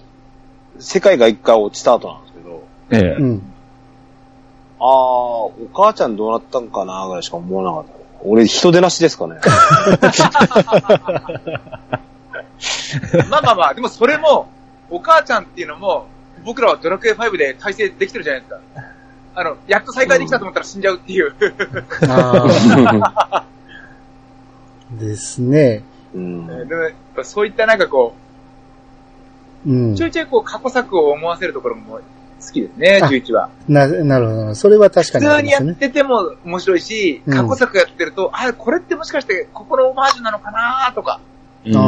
[0.79, 2.97] 世界が一回落ちた後なんですけど、え。
[2.99, 3.23] ええ。
[3.23, 3.43] うん。
[4.79, 8.04] あー、お母ちゃんどうなったんかなぐらいしか思わなかった。
[8.25, 9.37] 俺、人出なしですかね。
[13.29, 14.49] まあまあまあ、でもそれも、
[14.91, 16.09] お母ちゃんっていうのも、
[16.45, 18.61] 僕らはドラクエ5で体制できてるじゃないですか。
[19.37, 21.35] あの、やっと再会できたと思ったら死んじゃうっていう。
[24.93, 25.83] ですね。
[26.15, 26.47] うん。
[26.47, 28.15] でもやっぱそういったなんかこ
[29.67, 30.07] うんう、ちょ。
[30.07, 32.01] いちょいこう過去作を思わせるところも
[32.45, 33.49] 好きですね、あ11は。
[33.69, 34.55] な、なるほど。
[34.55, 35.75] それは確か普通にやっ。
[35.75, 41.21] てても面白いし、うん過去作やってると、あ、これってもしかしてここのオマージュなのかなとか。
[41.67, 41.81] うんあ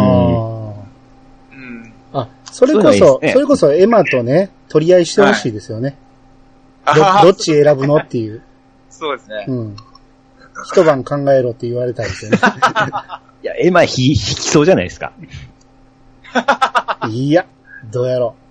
[1.52, 1.92] うん。
[2.12, 2.20] あ。
[2.20, 5.96] あ、それこそ、ねそれこそエマとね、取り合いしてほしいですよね。
[6.84, 8.42] あどどっち選ぶのっていう。
[8.90, 9.44] そうですね。
[9.48, 9.76] うん。
[10.64, 12.38] 一晩考えろって言われたいですよね。
[13.42, 15.12] いや、エマひ引きそうじゃないですか。
[17.10, 17.46] いや、
[17.90, 18.45] どうやろう。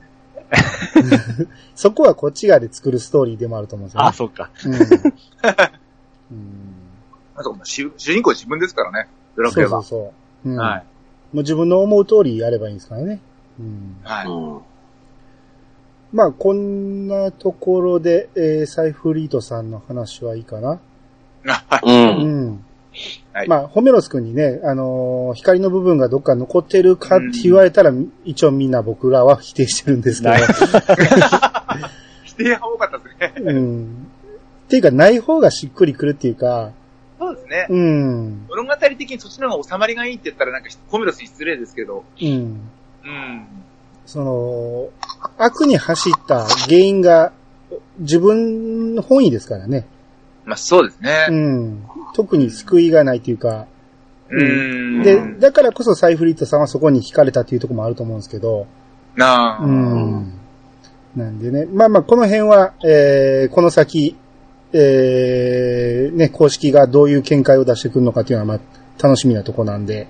[1.76, 4.08] そこはこっち側で作るストーリーでもあると思うんですよ、ね。
[4.08, 4.50] あ、そうか。
[4.66, 4.74] うん。
[6.32, 6.76] うん
[7.38, 9.70] あと主主人公自分ですからね、ドラクエは。
[9.70, 10.14] そうそう
[10.46, 10.54] そう。
[10.54, 10.58] うん。
[10.58, 10.80] はい。
[11.34, 13.20] もう自分の思う通りやればいいんですからね。
[13.60, 13.98] うん。
[14.04, 14.28] はい。
[14.28, 14.62] うん。
[16.14, 20.80] まあ、こんなところで、えー、サイフリートさんの話はいいかな。
[21.44, 22.16] はい。
[22.16, 22.24] う。
[22.24, 22.66] うんん。
[23.34, 27.92] はいまあ、ホメロス君にね、あのー光の部分がどっか残ってるかって言われたら、
[28.24, 30.36] 一応みんな僕らは否定してるんですけど。
[32.24, 33.52] 否定が多かったですね。
[33.52, 34.08] うん。
[34.66, 36.72] っていうか、ない方がしっくりくるっていうか、
[37.20, 37.68] そうですね。
[37.70, 38.46] うん。
[38.50, 42.04] 物語的にそっちの方が収まりがいいって言ったらなんかコメロスに失礼ですけど。
[42.22, 42.28] うん。
[42.28, 43.48] うん。
[44.06, 44.90] その、
[45.38, 47.32] 悪に走った原因が
[48.00, 49.88] 自分本位ですからね。
[50.46, 51.34] まあそうですねう。
[51.34, 51.84] ん。
[52.16, 53.68] 特に救いがないというか、
[54.30, 55.04] うん。
[55.04, 58.68] で、だからこそサイフリートさんはそこに惹かれたっていうところもあると思うんですけど、
[59.16, 59.64] なあ。
[59.64, 60.40] うん。
[61.16, 64.16] なんでね、まあまあこの辺は、えー、この先、
[64.72, 70.08] えー、ね、公式がどういう見解を出してくるのかっていうのは、まあ、楽しみなとこなんで、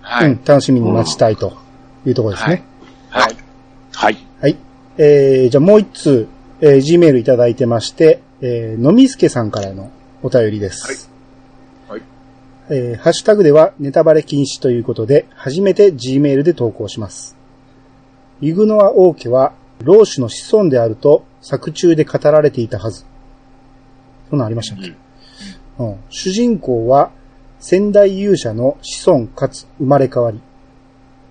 [0.00, 0.30] はい。
[0.30, 1.58] うん、楽しみに待ちたいと
[2.06, 2.64] いうところですね。
[3.10, 3.36] はい。
[3.92, 4.26] はい。
[4.40, 4.56] はい。
[4.96, 6.28] えー、じゃあもう一通、
[6.62, 9.90] えー、Gmail いただいてまして、えー、のみすけさんからの
[10.22, 10.86] お便りです。
[10.86, 11.11] はいはい
[12.68, 17.36] えー、ハッシュタグではネタバレ禁止ということで、初めて Gmail で投稿します。
[18.40, 23.04] ユグノア王家は、老子の子孫であると作中で語られていたはず。
[24.30, 24.94] そんなんありましたっけ、
[25.78, 27.10] うん、主人公は、
[27.58, 30.40] 先代勇者の子孫かつ生まれ変わり。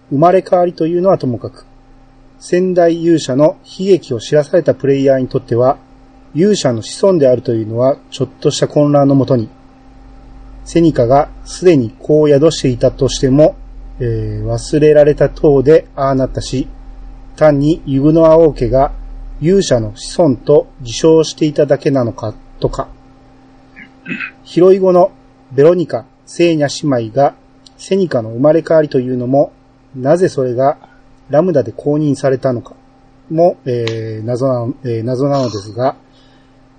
[0.09, 1.65] 生まれ変わりというのはともかく、
[2.39, 5.77] 先代勇者の悲劇を知らされたプレイヤーにとっては、
[6.33, 9.49] 勇者の子孫であるというのはちょっとした混乱のもとに、
[10.71, 13.57] セニカがすでにこう宿していたとしても、
[13.99, 16.65] えー忘れられた塔でああなったし、
[17.35, 18.93] 単にユグノア王家が
[19.41, 22.87] 勇者の子孫と自称していただけなのかとか、
[24.45, 25.11] ヒロイ語の
[25.51, 27.35] ベロニカ、セーニャ姉妹が
[27.77, 29.51] セニカの生まれ変わりというのも、
[29.93, 30.77] なぜそれが
[31.29, 32.75] ラムダで公認されたのか
[33.29, 35.97] も、えー謎な、えー謎なのですが、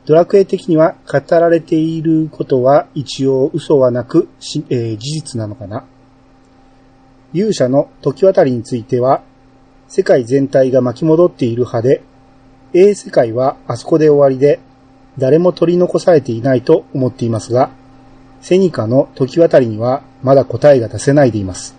[0.04, 4.28] ドラクエ的には語られていることは一応嘘はなく、
[4.68, 5.84] えー事実なのかな？
[7.32, 9.22] 勇者の時渡りについては、
[9.88, 12.02] 世界全体が巻き戻っている派で、
[12.74, 14.58] A 世界はあそこで終わりで、
[15.18, 17.70] 誰も取り残されていないと思っていますが、
[18.40, 21.76] セニカの時渡りにはまだ答えが出せないでいます。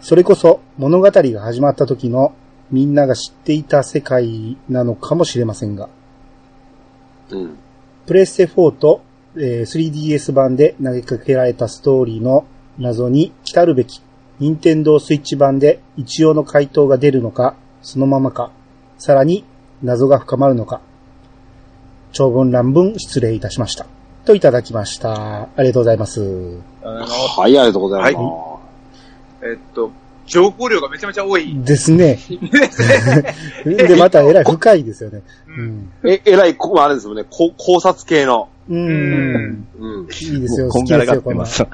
[0.00, 2.34] それこそ物語が始まった時の
[2.70, 5.88] みんなが知っていた世界なのかもしれませんが、
[7.30, 7.58] うん。
[8.06, 9.02] プレステ4と、
[9.36, 12.46] えー 3DS 版で投げかけられたストーリーの
[12.78, 14.00] 謎に来たるべき、
[14.38, 18.50] 任天堂スイッチ版で一応の回答が出るのか、そのままか、
[18.98, 19.44] さらに
[19.82, 20.80] 謎が深まるのか、
[22.12, 23.86] 長文乱文失礼いたしました。
[24.24, 25.42] といただきました。
[25.42, 26.20] ありがとうございます。
[26.82, 28.20] はい、ありがとうございま
[29.40, 29.46] す。
[29.46, 29.90] えっと、
[30.26, 31.54] 情報量がめちゃめちゃ多い。
[31.62, 32.18] ですね。
[33.64, 35.22] で、またえらい深いですよね。
[35.46, 35.52] う。
[35.52, 35.90] うんん。
[36.04, 38.48] え、えらい、こあれですもんね、こ考察系の。
[38.68, 38.74] う。
[38.74, 40.02] うんうん。
[40.02, 40.68] いいですよ。
[40.68, 41.62] こん好きですよ、こんながらがってま。
[41.62, 41.62] す。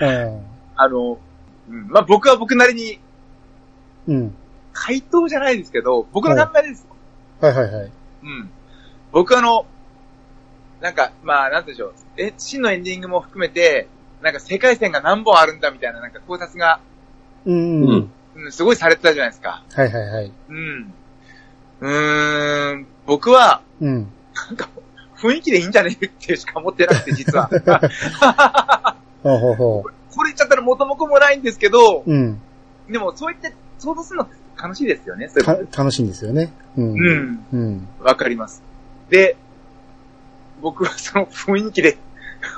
[0.00, 0.40] うん
[0.76, 1.18] あの、
[1.68, 2.98] うんまあ僕は僕なりに、
[4.08, 4.34] うん。
[4.72, 6.86] 回答じゃないですけど、僕の考えです。
[7.40, 7.90] はいはいはい。
[8.22, 8.50] うん。
[9.12, 9.66] 僕あの、
[10.80, 12.20] なんか、まあ、なんて言うんでしょう。
[12.28, 13.88] え、真のエンディングも含めて、
[14.22, 16.80] なんか世界線が何本あるんだみたいな、なんか考察が、
[17.46, 17.54] うん。
[17.54, 18.12] ううんん。
[18.36, 19.62] うん、すごいされてたじゃないですか。
[19.72, 20.32] はいはいはい。
[20.48, 20.94] うん。
[21.80, 24.12] うーん、僕は、うん。
[24.48, 24.68] なんか、
[25.16, 27.48] 雰囲気でいいんじゃねえってしか思ってなくて、実は。
[29.22, 32.10] ほうほうほこれ言っちゃったら元も子もないんですけど、う。
[32.10, 32.40] うん。
[32.88, 34.28] でもそう言って想像するの
[34.60, 35.28] 楽しいですよね。
[35.28, 35.40] そ
[35.76, 36.52] 楽しいんですよね。
[36.76, 36.92] うん。
[36.92, 37.46] うん。
[37.52, 37.88] うん。
[38.00, 38.62] わかります。
[39.08, 39.36] で、
[40.60, 41.98] 僕はその雰囲気で、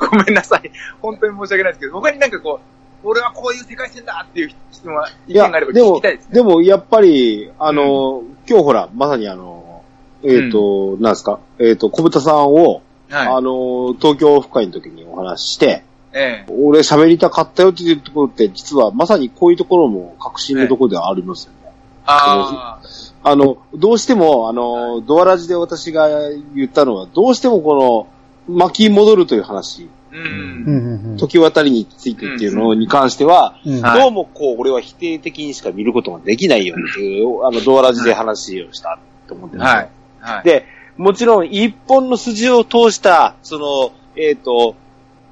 [0.10, 0.70] ごめんなさい。
[1.00, 2.60] 本当に申し訳ないですけど、他になんかこ
[3.04, 6.34] う、俺はこういう世界線だっていう質問は、意見があれば、でも聞きたいです、ね。
[6.34, 9.82] でも、やっぱり、あの、今日ほら、まさにあの、
[10.24, 15.68] えっ、と、なんですか、えっ、と、小豚さんを、はあの、東京オフ会の時にお話しして、い。
[16.14, 21.72] ええ俺喋りたかったよっていうところって、実はまさにこういうところも確信のところではありますよね。
[22.04, 22.78] あ
[23.22, 26.08] あ、あの、どうしても、あの、ドアラジで私が
[26.54, 28.06] 言ったのは、どうしてもこの、
[28.48, 30.16] 巻き戻るという話、う。
[30.16, 31.11] うんん。
[31.12, 31.16] うん。
[31.16, 33.81] 時渡りについてっていうのに関しては、うん。
[33.81, 39.74] はいどうもこう、俺は否定的にしか見ることができないよっていう、あの、ドアラジで話をしたと思ってます。
[39.74, 39.88] はい。
[40.20, 40.44] はい。
[40.44, 44.76] で、もちろん一本の筋を通した、その、えっ、と、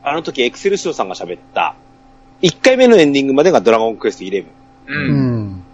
[0.02, 1.74] あの時エクセルシオさんが喋った、
[2.42, 4.44] 1回目のエンディングまでがドラゴンクエスト11。
[4.44, 4.46] う。
[4.88, 5.64] うんん。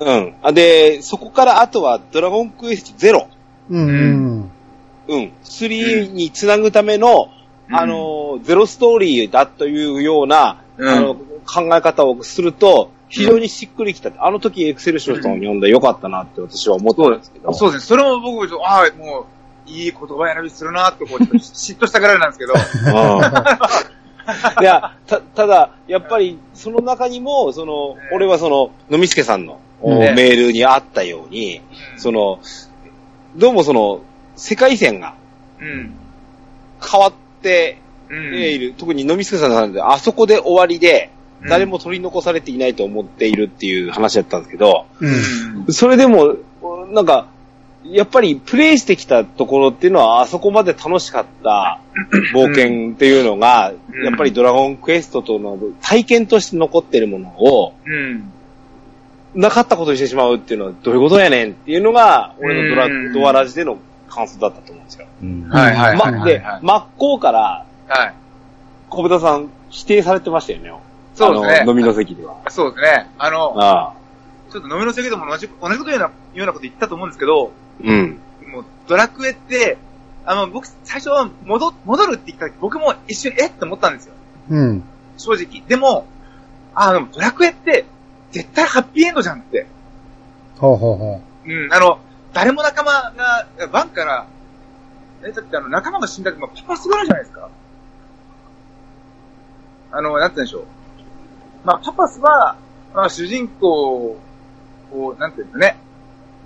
[0.00, 0.34] うん。
[0.42, 3.26] あで、そこからあとはドラゴンクエスト0。
[3.70, 3.88] うん。
[3.88, 3.92] う
[4.42, 4.50] ん。
[5.16, 7.30] 3につなぐための、
[7.68, 7.76] うん。
[7.76, 10.88] あの、ゼロストーリーだというような、うん。
[10.88, 14.10] あの、考え方をすると、非常にしっくりきた。
[14.24, 17.52] あの時エクセルシオさんを読んでよかったなって私は思ったんですけど。
[17.52, 17.72] そう。
[17.72, 17.82] です。
[17.82, 17.86] ね。
[17.86, 19.26] それも僕、ああ、も
[19.66, 22.54] う、いい言葉選びするなって、こう、嫉妬したぐらいなんですけど。
[22.54, 23.20] うん。
[24.62, 31.60] いや、た、ただ、やっぱり、その中にも、その、ね俺はその、のみすけさんの、ねメールにあったように、
[31.96, 32.38] その、
[33.36, 34.02] どうもその、
[34.40, 35.14] 世界線が
[35.60, 35.94] うん。
[36.90, 38.34] 変わってうん。
[38.34, 45.72] いる、特にのみすけさんなんで、あそこで終わりで、うん誰も取り残されていないと思っているっていう話だったんですけど、うん。
[45.72, 46.36] それでも、
[46.90, 47.28] なんか、
[47.82, 51.80] やっぱりプレイしてきたところっていうのは、あそこまで楽しかった
[52.36, 58.30] 冒険っていうのが、うんやっぱりドラゴンクエストとの体験として残ってるものを、うん。
[59.34, 63.78] なかったことにしてしまうっていうのはどういうことやねんっていうのが、俺のドラ、うんドアラジでの
[64.10, 65.06] 感想だったと思うんですよ。
[65.22, 66.30] うんはいはいはいま、はい。
[66.30, 68.14] ではい、真っ向から、はい。
[68.90, 70.72] 小豚さん否定されてましたよね。
[71.14, 72.36] そうですね飲みの席では。
[72.48, 73.08] そうですね。
[73.18, 73.94] あの、ああ。
[74.50, 78.18] ちょっと飲みの席でも同じ、同じこと言うような、ようなこと言ったと思うんですけど、うん。
[78.48, 79.78] もう、ドラクエって、
[80.24, 84.14] あの、僕、最初は戻、戻るって言った時、僕も一瞬、えって思ったんですよ。
[84.50, 84.82] うん。
[85.16, 85.62] 正直。
[85.68, 86.06] でも、
[86.74, 87.84] あ、でもドラクエって、
[88.32, 89.66] 絶対ハッピーエンドじゃんって。
[90.58, 92.00] ほうほうほうん、あの、
[92.32, 94.26] 誰も仲間が、バンから、
[95.22, 97.48] え、だってあの、仲間が死んだって、まあパパスぐらいじゃないですか。
[99.92, 100.64] あの、なんて言うんでしょう。
[101.64, 102.56] まあ、パパスは、
[102.94, 104.16] まあ、主人公
[104.92, 105.76] を、なんて言うんですかね。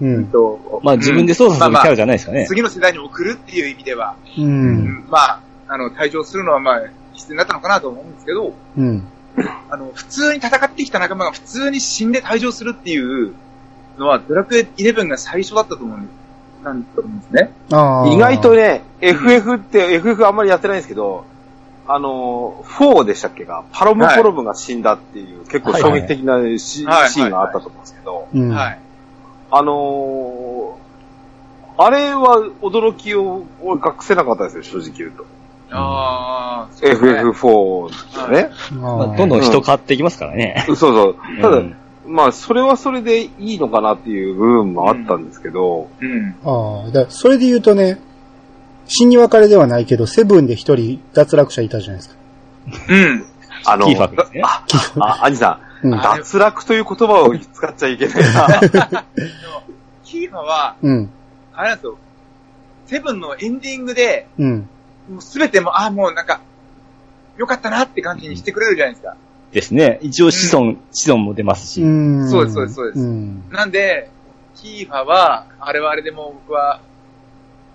[0.01, 0.07] う。
[0.07, 0.27] んん。
[0.27, 2.47] と、まあ自分で操作するキャラじゃないですかね。
[2.47, 4.43] 次の世代に送るっていう意味では、う。
[4.43, 9.07] うんんまあ、あの、退場するのはまあ、必要になったのかなと思うんですけど、うん。
[9.71, 13.35] あの、普通に戦ってきた仲間が普通に死んで退場するっていう
[13.99, 16.09] のは、ドラクエ11が最初だったと思うん
[16.65, 17.53] なんだと思うんですね。
[17.73, 18.09] ああ。
[18.09, 21.25] 意外とね、FF って、FF あんまりやってないんですけど、
[21.87, 28.49] あの、4でしたっけが、パロムポロムが死んだっていう、結構衝撃的なシ,、はいシーンがあったと思うんですけど、うん。
[28.51, 28.79] はい。
[29.51, 30.85] あのー
[31.77, 35.27] あれは驚きを俺隠せなかったですよ、正直言うと。
[35.71, 38.51] ああ、そうですね FF4 ね。
[38.71, 40.65] あまあどんどん人変わっていきますからね。
[40.69, 41.17] そうそう。
[41.43, 46.37] ただ、うんまあ、それはそれでいいのかなっていう部分もあったんですけど、うん。
[46.45, 46.91] ああ。
[46.91, 47.99] だそれで言うとね、
[48.87, 52.17] 死に別れではないけど、セブンで一人脱落者いたじゃないですか。
[52.89, 53.27] うん。
[53.67, 54.43] あのキーファックですね。
[55.01, 55.95] あ、兄さん、うん。
[55.95, 59.05] あ脱落という言葉を使っちゃいけないな。
[60.05, 61.11] キーファは、うん。
[61.55, 61.99] あれなんですよ。
[62.87, 64.69] セブンのエンディングで、うん。
[65.11, 66.41] もうすべても、あ、もうなんか、
[67.39, 69.17] よかったなって感じにしてくれるじゃないですか。
[69.55, 69.99] ですね。
[70.03, 71.83] 一応子孫、子孫も出ますし。
[71.83, 72.29] うん。
[72.29, 73.49] そうですそうですそうですん。
[73.51, 74.11] なんで、
[74.57, 76.81] キーファは、あれはあれでもう僕は、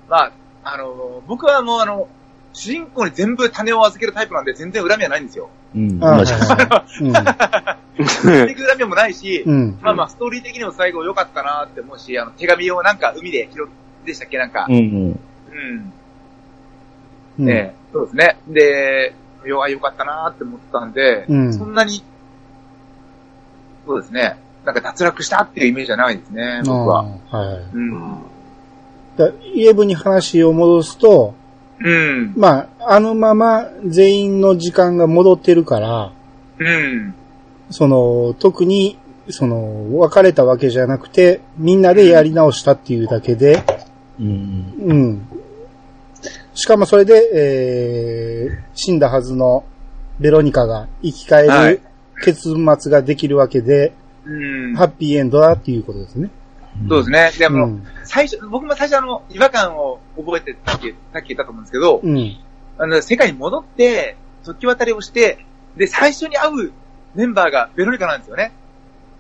[0.08, 0.32] まあ、
[0.64, 2.08] あの、僕はもうあの、
[2.54, 5.50] 主人公に全部種を預けるタイプなんで全然恨みはないんですよ。
[5.76, 6.04] うん。
[6.04, 7.04] あ同じです。
[7.04, 7.14] うん。
[7.14, 9.80] 全然恨みもないし、うん。
[9.82, 13.68] まあまあ、ストーリー的にも最後良かったなって思うし、あの、手紙をなんか海で拾っ
[14.06, 14.72] でしたっけなんかう。
[14.72, 14.84] んうん。
[14.84, 15.94] うん。
[17.40, 17.46] うん。
[17.46, 18.38] ねそうですね。
[18.48, 19.14] で、
[19.46, 22.04] よ、あ、良かったなって思ったんで、うんそんなに、
[23.86, 24.38] そうですね。
[24.66, 27.04] なんか脱落したっていうイメージじゃないですね、僕は。
[27.04, 27.12] は
[27.74, 27.76] い。
[27.76, 28.18] うん。
[29.18, 31.34] だイエブに話を戻すと、
[31.82, 32.34] うん。
[32.36, 36.12] まあ、あのまま全員の時間が戻ってるから、
[36.60, 37.16] うん。
[37.70, 38.98] その、特に、
[39.30, 43.64] その、別れたわけじゃなくて、みんなでやり直したっていうだけで、
[44.20, 44.74] うん。
[44.82, 45.28] うん。
[46.60, 49.64] しかもそれで、えー、死んだはずの
[50.20, 51.82] ベロニカが生き返はいる
[52.22, 53.94] 結末ができるわけで、
[54.26, 54.76] うん。
[54.76, 56.30] ハッピーエンドだっていうことですね。
[56.90, 57.32] そうですね。
[57.40, 57.84] でも、うん。
[58.04, 62.38] 最初、僕も最初あの、違和感を覚えてさっき、さっき言ったと思うんですけど、うん。
[62.78, 65.46] あの、世界に戻って、時渡りをして、
[65.78, 66.72] で、最初に会う
[67.16, 68.52] メンバーがベロニカなんですよね。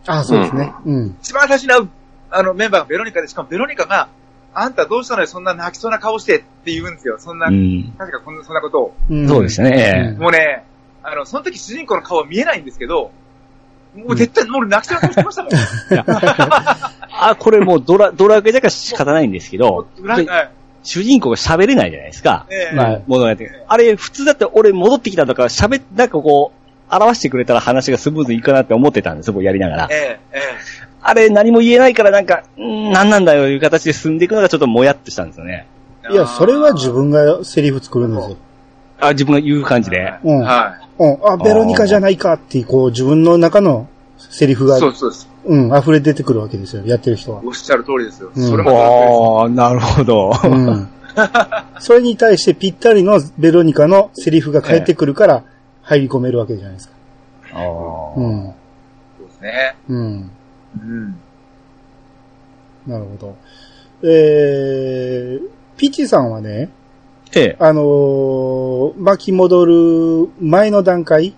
[0.05, 0.73] あ、そうですね。
[0.85, 1.17] うん。
[1.21, 1.89] 一番最初に会う、
[2.31, 4.09] あの、メンバーがベロニカで、しかもベロニカが、
[4.53, 7.17] あんたどうしたのよ、そんな泣きそうな顔してって言うんですよ。
[7.19, 7.93] そんな、うん。
[7.97, 8.95] 確かこんな、そんなことを。
[9.09, 10.15] うんそうですね。
[10.19, 10.65] もうね、
[11.03, 13.11] あの、その時主人公の顔は見えないんですけど、
[13.95, 15.51] もう絶対、もう俺泣きそうな顔してましたもん。
[17.21, 20.27] あ、これもうドラ、ドラクエだから仕方ないんですけど、はい。
[20.83, 22.45] 主人公が喋れないじゃないですか。
[22.49, 23.49] ええまあ、物て。
[23.67, 30.19] あれ、普通だって俺戻ってきたとか喋っ、なんかこう、表してくれたら話がスムーズにいくかなって思ってたんですよ、僕やりながらえ。
[30.31, 30.39] え、え
[31.01, 35.67] あれ、何も言えないからなんか、んー何なんだよいう形で進んでいくのがちょっともやっとしたんですよね。
[36.09, 36.13] え。
[36.13, 38.37] いや、それは自分がセリフ作るんですよ。
[38.99, 40.13] あ、自分が言う感じで。
[40.23, 40.39] うん。
[40.39, 41.17] はうん。
[41.23, 44.67] あ、ベロニカじゃないかって、こう、自分の中のセリフい。
[44.67, 45.29] が、そうそうです。
[45.45, 46.83] うん、溢れ出てくるわけですよ。
[46.85, 47.41] やってる人は。
[47.43, 48.31] おっしゃる通りですよ。
[48.35, 50.31] うんそれもああ、なるほど。
[50.43, 50.89] うん。
[51.79, 55.43] それに対してぴったりのベロニカのセリフが返ってくるから
[55.81, 56.93] 入り込めるわけじゃないですか。
[57.53, 58.43] あーうん。
[59.17, 59.75] そうですね。
[59.87, 60.31] うん。
[60.77, 61.15] うん。
[62.87, 63.35] なるほど。
[64.03, 66.69] えー、ピッチさんはね、
[67.35, 67.57] ええ。
[67.59, 71.33] あのー巻き戻る前の段階、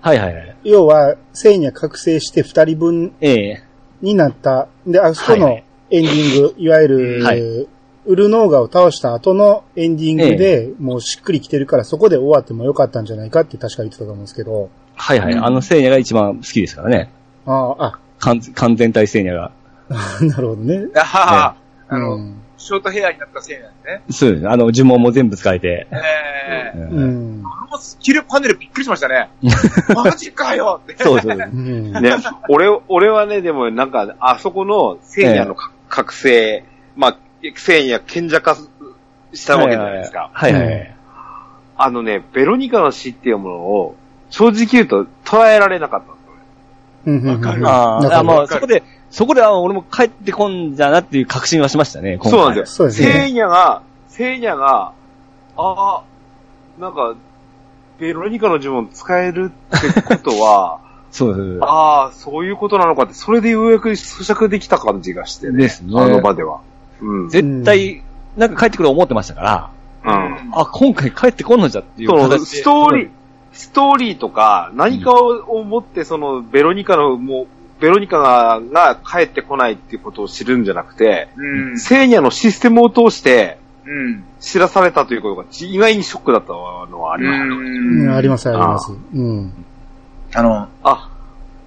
[0.00, 0.56] はいはいはい。
[0.64, 3.62] 要は、聖夜覚醒して二人分ええ。
[4.00, 4.68] になった。
[4.86, 7.68] で、あそこのはいはいエンディング、いわゆる、はい
[8.08, 15.34] ウルノーガを倒した後のエンディングで、もうしっくりきてるから、そこで終わってもよかったんじゃないかって確か言ってたと思うんですけど、はいはい。
[15.34, 17.10] あの聖夜が一番好きですからね。
[17.44, 19.50] ああ、完完全体聖夜が。
[19.90, 20.88] あ、 なるほどね。
[20.94, 21.54] あはは、
[21.88, 22.42] あの、うん。
[22.58, 24.02] ショートヘアになったせいなんですね。
[24.10, 24.48] そうです。
[24.48, 25.86] あの、呪文も全部使えて。
[25.92, 27.44] ええううんん。
[27.46, 29.30] あのスキルパネルびっくりしましたね。
[29.94, 30.96] マジかよって。
[31.02, 31.38] そうそう。
[31.38, 31.92] うん。
[31.92, 32.16] ね、
[32.48, 36.64] 俺、俺はね、でもなんか、あそこの聖夜のか覚醒、
[36.96, 37.16] まあ、
[37.54, 38.56] 聖夜賢者化
[39.32, 40.30] したわけじゃないですか。
[40.32, 40.94] はいはいはい。
[41.76, 43.96] あのね、ベロニカの死っていうものを、
[44.30, 46.12] 正直言うと捉えられなかった
[47.26, 52.74] わかるあーあ、わかるまあ、そこで、そこで、あ俺も帰ってこんだなっていう確信はしましたね、今回そうなんですよ。
[52.74, 54.92] そうですね聖夜が、聖夜が、
[55.56, 56.02] ああ、
[56.78, 57.14] なんか、
[57.98, 61.58] ベロニカの呪文使えるってことは、 そうです。
[61.62, 65.62] ああ、そういうことなのかって、それでようやく咀嚼できた感じがしてね。
[65.62, 66.60] ですねあの場では。
[67.00, 67.28] うん。
[67.28, 68.02] 絶対、
[68.36, 69.70] なんか帰ってくると思ってましたから、
[70.04, 70.50] うん。
[70.52, 72.38] あ、今回帰ってこんのじゃっていう形で。
[72.38, 73.10] ストーリー、
[73.58, 77.46] ストーリーとか、何かを持って、その、ベロニカの、もう、
[77.80, 81.78] ベロニカがが帰ってこないっていうことを知るんじゃなくて、うん。
[81.78, 84.24] 聖夜のシステムを通してうん。
[84.38, 87.50] 知らされたということが意外にショックだったのはありましたね。
[87.50, 88.92] うんあります、あります。
[88.92, 89.52] うん。
[90.34, 91.10] あの、あ、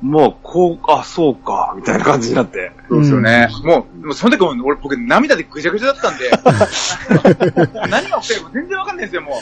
[0.01, 2.71] もう、こう、あ、そうか、みたいな感じになって。
[2.89, 3.47] そうですよね。
[3.63, 6.31] もう、もうその時も俺、僕涙でぐちゃぐちゃだったんで、
[7.87, 9.35] 何が起きてるか全然わかんないですよ、もう。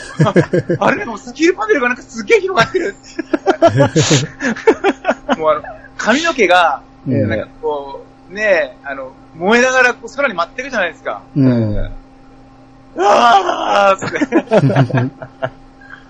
[0.78, 2.94] あれでもスキルパネルがなんかすげえ広がってる。
[5.38, 5.62] もうあの、
[5.96, 11.22] 髪の毛が、うんえーなんかこう、ねえ、あの、燃えながらこう空に舞ってるじゃないですか。
[11.34, 11.72] うん。
[11.74, 11.90] う
[13.00, 14.18] わーって。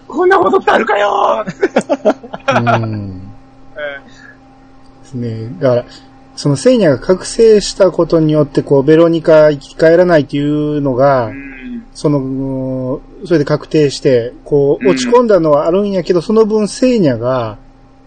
[0.08, 1.60] こんなことってあるかよーって。
[2.82, 3.22] うん。
[3.76, 4.00] え
[5.14, 5.48] ですね。
[5.60, 5.84] だから、
[6.36, 11.50] その聖夜が覚醒したことによって、こう、ベロニカ生き返らないっていうのが、ーうん
[11.92, 17.58] その、それで確定して、こう、うん落ち込んだのはあるんやけど、その分聖夜が、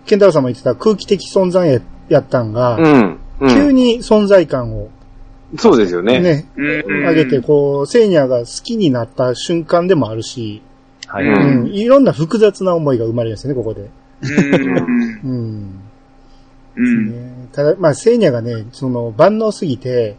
[0.06, 1.80] ケンタロウさんも言ってた空気的存在や
[2.10, 3.20] やったんが、うん。
[3.40, 3.50] うん。
[3.50, 4.90] 急に存在感を
[5.58, 6.20] そうですよね。
[6.20, 10.62] ね、うん上げて、こう、セーニャが好きになった瞬間でもあるし、
[11.08, 11.26] はい。
[11.26, 13.90] うんうん、いろんな複雑な思いが生まれるんですよね、ここで。
[15.24, 15.83] うん。
[16.76, 16.86] うん。
[16.86, 17.12] うん。
[17.12, 20.16] ねただ、まあ、セーニャがね、その、万能すぎて、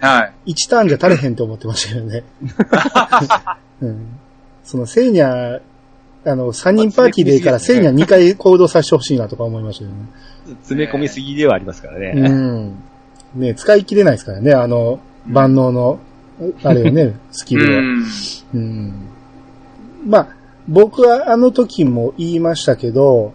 [0.00, 0.52] はい。
[0.52, 2.24] 1ターンじゃ足れへんと思ってましたよね。
[3.82, 4.06] うん。
[4.64, 5.60] その、セーニャ、
[6.24, 9.96] あの、3人パーティーでいいから、セーニャ2回行動させてほしいなとか思いましたよね。
[10.62, 12.12] 詰め込みすぎではありますからね。
[12.14, 12.74] うん。
[13.34, 15.98] ね、使い切れないですからね、あの、万能の、
[16.62, 17.80] あれよね、スキうルを。
[17.80, 18.04] ん。
[18.54, 19.08] うん。
[20.06, 20.28] まあ、
[20.68, 23.32] 僕はあの時も言いましたけど、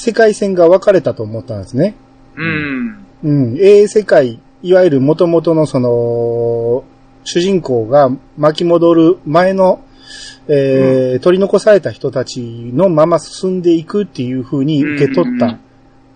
[0.00, 1.94] 世界線が分かれたと思ったんですね。
[2.36, 3.06] うん。
[3.22, 3.58] うん。
[3.60, 6.84] A 世界、いわゆる元々のその、
[7.24, 9.84] 主人公が巻き戻る前の、
[10.48, 12.40] えー取り残された人たち
[12.74, 15.58] のまま進んでいくっていう風に受け取った。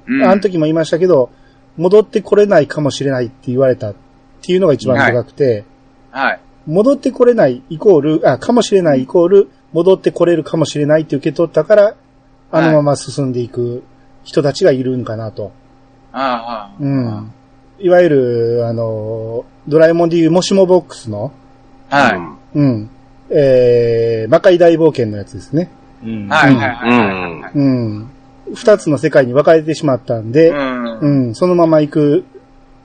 [0.06, 0.24] うん。
[0.24, 1.30] あの時も言いましたけど、
[1.76, 3.94] 戻ってこれないかもしれないって言われたっ
[4.40, 5.64] ていうのが一番でかくて、
[6.10, 6.40] はい。
[6.66, 11.96] 戻ってこれないイコール、あ、かもしれないイコール、戻ってこれるかもしれないって受け取ったから、
[12.56, 13.82] あのまま進んでいく
[14.22, 15.52] 人たちがいるんかなと。
[16.12, 16.76] ああ。
[16.78, 17.32] うん。
[17.80, 21.32] いわゆる、あの、ドラえもんでいうもしもボックスの、
[21.90, 22.14] は
[22.54, 22.90] うん。
[23.30, 25.68] えー、魔界大冒険のやつですね。
[26.04, 26.28] うんい。
[26.30, 26.54] はい。
[26.54, 26.74] はい。
[26.76, 27.40] はい。
[27.40, 27.52] はい。
[27.54, 28.10] うん。
[28.54, 30.98] 二つの世界に分かれてしまったんで、うん。
[30.98, 32.24] うん、そのまま行く、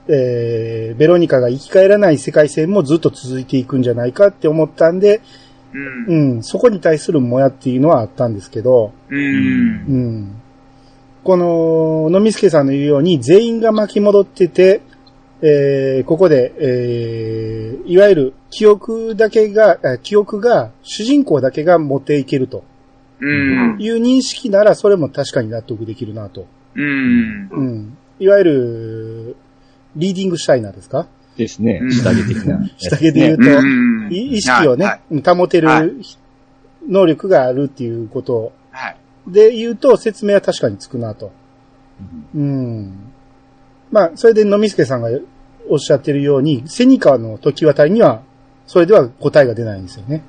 [0.08, 5.20] えー、ベロニカが生き返らない世界線もずっと続いていくんじゃないかって思ったんで、
[5.72, 5.78] う
[6.12, 6.34] ん。
[6.34, 9.18] うん、そこに対するもやっていうのはあったんですけど、うん。
[9.18, 9.22] う
[9.98, 10.34] ん。
[11.22, 14.80] この、のみすけさんの言うように、全員が巻き戻ってて、
[15.42, 22.64] えー、ここで、えー、いわゆる記憶だけが、あ記憶が、主人公だけが持っていけると
[23.20, 23.76] うん。
[23.80, 26.46] いう認識なら、それも確かに納得できるなと。
[26.74, 27.48] うん。
[27.50, 27.96] うん。
[28.18, 29.36] いわゆる、
[29.96, 31.06] リーディングシャイナーですか？
[31.36, 31.86] ですねう。
[31.86, 32.68] ん下着的な。
[32.78, 35.22] 下着で言うと、意識をね、はい。
[35.22, 36.00] 保てはる
[36.88, 38.96] 能力があるっていうことはい。
[39.26, 41.32] で言うと説明は確かにつくなと。
[42.34, 42.92] うん。
[43.90, 45.10] まあ、それで野見助さんが
[45.68, 48.22] おっしゃってるように、セニカの時渡りには、
[48.66, 50.22] それでは答えが出ないんですよね。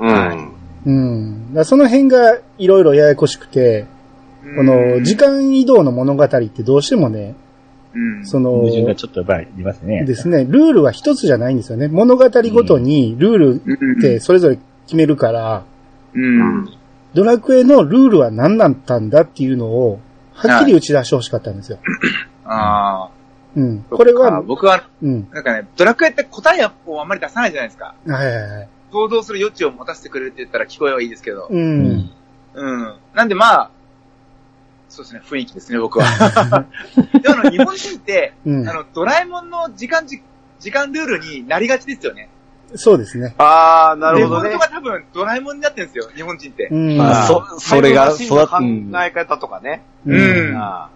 [0.00, 0.52] うん。
[0.84, 1.54] うん。
[1.54, 3.86] だその辺がいろいろややこしくて、
[4.56, 7.34] この時間移動の物語ってどうしてもね、
[7.94, 8.26] うん。
[8.26, 10.04] その、矛盾がちょっとやっぱりありますね。
[10.04, 11.88] ですね、ルールは一つじゃないんですよね。
[11.88, 15.64] 物語ごとにルールうんってそれぞれ決めるから、
[16.14, 16.68] うん。
[17.14, 20.00] ドラクエのルールは何だったんだっていうのを、
[20.32, 21.78] はっきり打ち出してほしかったんですよ。
[22.44, 23.10] ああ。
[23.54, 23.82] うん。
[23.82, 25.28] これは、僕は、うん。
[25.30, 27.94] なんかね、ドラクエって答えをあんまり出さないじゃないですか。
[28.06, 28.68] はいはいはい。
[28.90, 31.48] 想像する余地を持たせてくれるって言ったら聞こえはいいですけど。
[31.50, 31.54] う。
[31.54, 32.10] うんん。
[32.54, 32.94] うん。
[33.14, 33.70] なんでまあ、
[34.92, 36.04] そうですね、雰囲気ですね、僕は。
[37.22, 38.74] でもあの、日本人って、うんあ。
[38.74, 40.22] の、ドラえもんの時間じ、
[40.60, 42.28] 時間ルールになりがちですよね。
[42.74, 43.34] そうですね。
[43.38, 44.74] ああ、なるほどねデフォルト。
[44.74, 46.68] が多分ドラえもんになってるんですよ、日本人って。
[46.70, 46.98] うん。
[46.98, 49.82] まあ、そ、それが、タイムマシ育ンの考え方とかね。
[50.04, 50.56] ううんん。
[50.58, 50.90] あ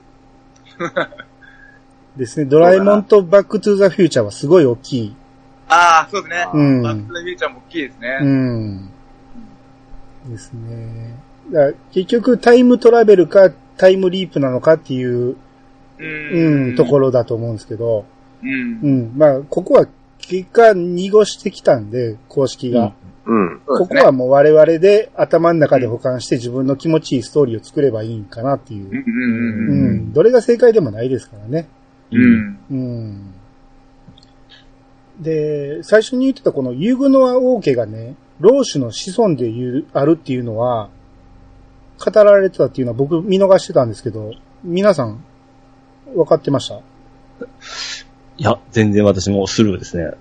[2.17, 2.45] ですね。
[2.45, 5.17] ドラえもんとバックトゥーザフューチャーはすごい大きい。
[5.69, 6.47] ああ、そうですね。
[6.53, 8.19] うんバックトゥザフューチャーも大きいですね。
[8.21, 8.91] うん。
[10.27, 11.15] ですね。
[11.51, 15.37] だから結局タイムトラベルかタイムリープなのかっていう、
[15.99, 16.67] うん。
[16.69, 18.05] うん、ところだと思うんですけど、
[18.43, 18.89] うんう。
[18.89, 19.13] ん。
[19.17, 19.87] まあ、ここは
[20.19, 22.93] 結果濁してきたんで、公式が。
[23.25, 23.61] うん。
[23.67, 28.93] そうですねここはもう我々で頭の中で補完して自分の気持ちいいストーリーを作ればいいんかなっていうう。
[28.93, 30.13] んううんん。
[30.13, 31.69] どれが正解でもないですからね。
[32.13, 32.23] うん。
[32.23, 32.59] うん。
[32.71, 33.33] うん。
[35.21, 40.91] で、最初に言ってたこのユーグノア王家がね、老子の子孫で言うあるっていうのは、
[41.99, 44.33] 語られてたっていうのは僕見逃してたんですけど、
[44.65, 45.23] 皆さん、
[46.15, 46.77] 分かってました？
[48.39, 50.13] いや、全然私もスルーですね。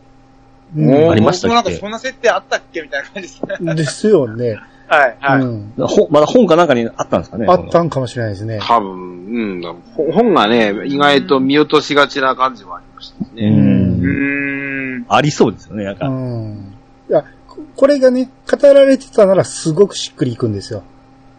[0.76, 1.56] うんありましたっけ？
[1.56, 3.76] 僕もなんかそんな設定あったっけみたいな感じですね。
[3.76, 4.60] ですよね。
[4.88, 5.42] はい、はい。
[5.42, 5.74] うん。
[5.78, 7.46] ほまだ本かなんかにあったんですかね？
[7.48, 8.60] あったんかもしれないですね。
[8.62, 9.82] 多分、うん。
[9.96, 13.36] ほ本がね、意外と見落としがちな感じもありましたう。
[13.36, 13.48] ね。
[13.48, 13.56] うん
[14.00, 15.06] うーん。
[15.08, 16.08] ありそうですよね、なんうか。
[16.10, 16.74] ん。
[17.10, 20.84] いや、ここれがね、語られてたならすごくしっくりいくんですよ。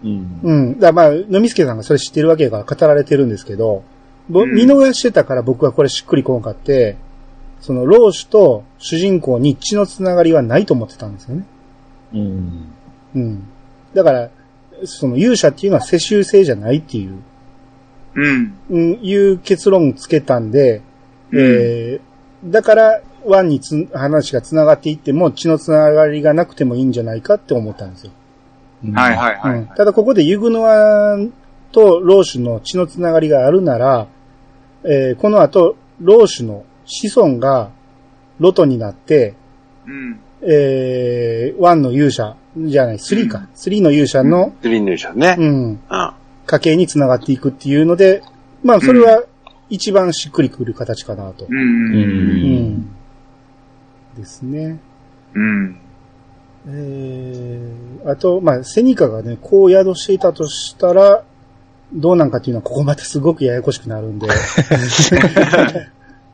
[0.07, 0.41] うん。
[0.43, 0.79] うん。
[0.79, 3.83] だまあ、野見助さんがそれ知ってるわけやから語られてるんですけど、
[4.29, 6.97] ぼうん見逃してたから僕はこれしっくりこんかって、
[7.61, 11.47] その、老子と主人公に血のつながりはないと思ってたんですよね。
[12.15, 12.69] うん。
[13.15, 13.43] うん。
[13.95, 14.31] だから、
[14.85, 17.19] その勇者っていうのは世襲制じゃないっていう、
[18.15, 18.55] うん。
[18.71, 20.83] うん、いう結論つけたんで、
[21.33, 28.13] うんえー、だから、ワンにつ話が繋がっていっても血のつながりがなくてもいいんじゃないかって思ったんですよ。
[28.93, 29.59] はいはいはい。
[29.61, 31.16] うんただここでユグノア
[31.72, 34.07] と老主の血のつながりがあるなら、
[34.85, 37.70] えーこの後、老主の子孫が
[38.39, 39.35] ロトになって、
[39.87, 40.20] うん。
[40.43, 43.49] えー、1の勇者、じゃない、3か。
[43.55, 45.37] 3の勇者の、スリーンルーションね。
[45.39, 45.81] うん、うん。
[46.47, 48.22] 家系に繋がっていくっていうので、
[48.62, 49.22] まあ、それは
[49.68, 51.49] 一番しっくりくる形かなとう。。
[51.51, 51.59] うん。
[51.59, 52.89] うんん。
[54.16, 54.79] ですね。
[55.35, 55.77] うん。
[56.69, 61.23] えー、あと、まあ、セニカがね、こう宿していたとしたら、
[61.93, 64.27] どうなんかっていうのは、ここまたすごくややこしくなるんで、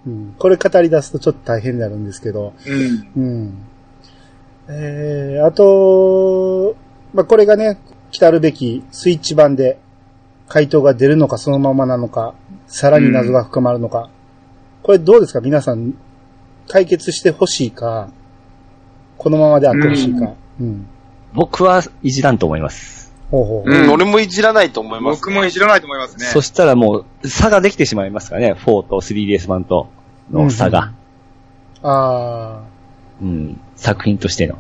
[0.07, 3.23] うん、これ語り出すとちょっと大変になるんですけど、うん。
[3.23, 3.59] うん。
[4.69, 6.77] えー、あと、
[7.13, 7.79] まあ、これがね、
[8.11, 9.79] 来たるべきスイッチ版で
[10.49, 12.35] 回答が出るのかそのままなのか、
[12.67, 14.11] さらに謎が深まるのか。
[14.83, 15.41] これどうですか？
[15.41, 15.95] 皆さん、
[16.69, 18.11] 解決してほしいか、
[19.23, 20.33] このままであってほしいか。
[20.61, 20.87] うん。
[21.33, 23.13] 僕はいじらんと思います。
[23.31, 23.85] ほうほうほう。
[23.85, 26.27] うん、俺もいじらないと思います、僕もいじらないと思いますね。
[26.27, 28.53] そしたらもう差ができてしまいますからね。
[28.55, 29.89] 4と 3DS 版と
[30.33, 30.93] の差が。
[31.85, 32.63] あ
[33.23, 33.61] うん。
[33.77, 34.59] 作品としての。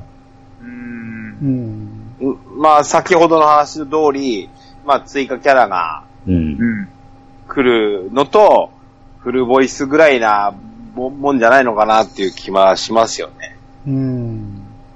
[0.62, 0.64] う。
[0.64, 2.14] んん。
[2.20, 4.48] うんまあ、先ほどの話の通り、
[4.86, 6.38] まあ、追加キャラがうんう。
[6.38, 6.88] ん。
[7.48, 8.70] 来るのと、
[9.18, 10.54] フルボイスぐらいな
[10.94, 13.56] ももんじゃないのかなっていう気はしますよね。
[13.86, 14.51] うん。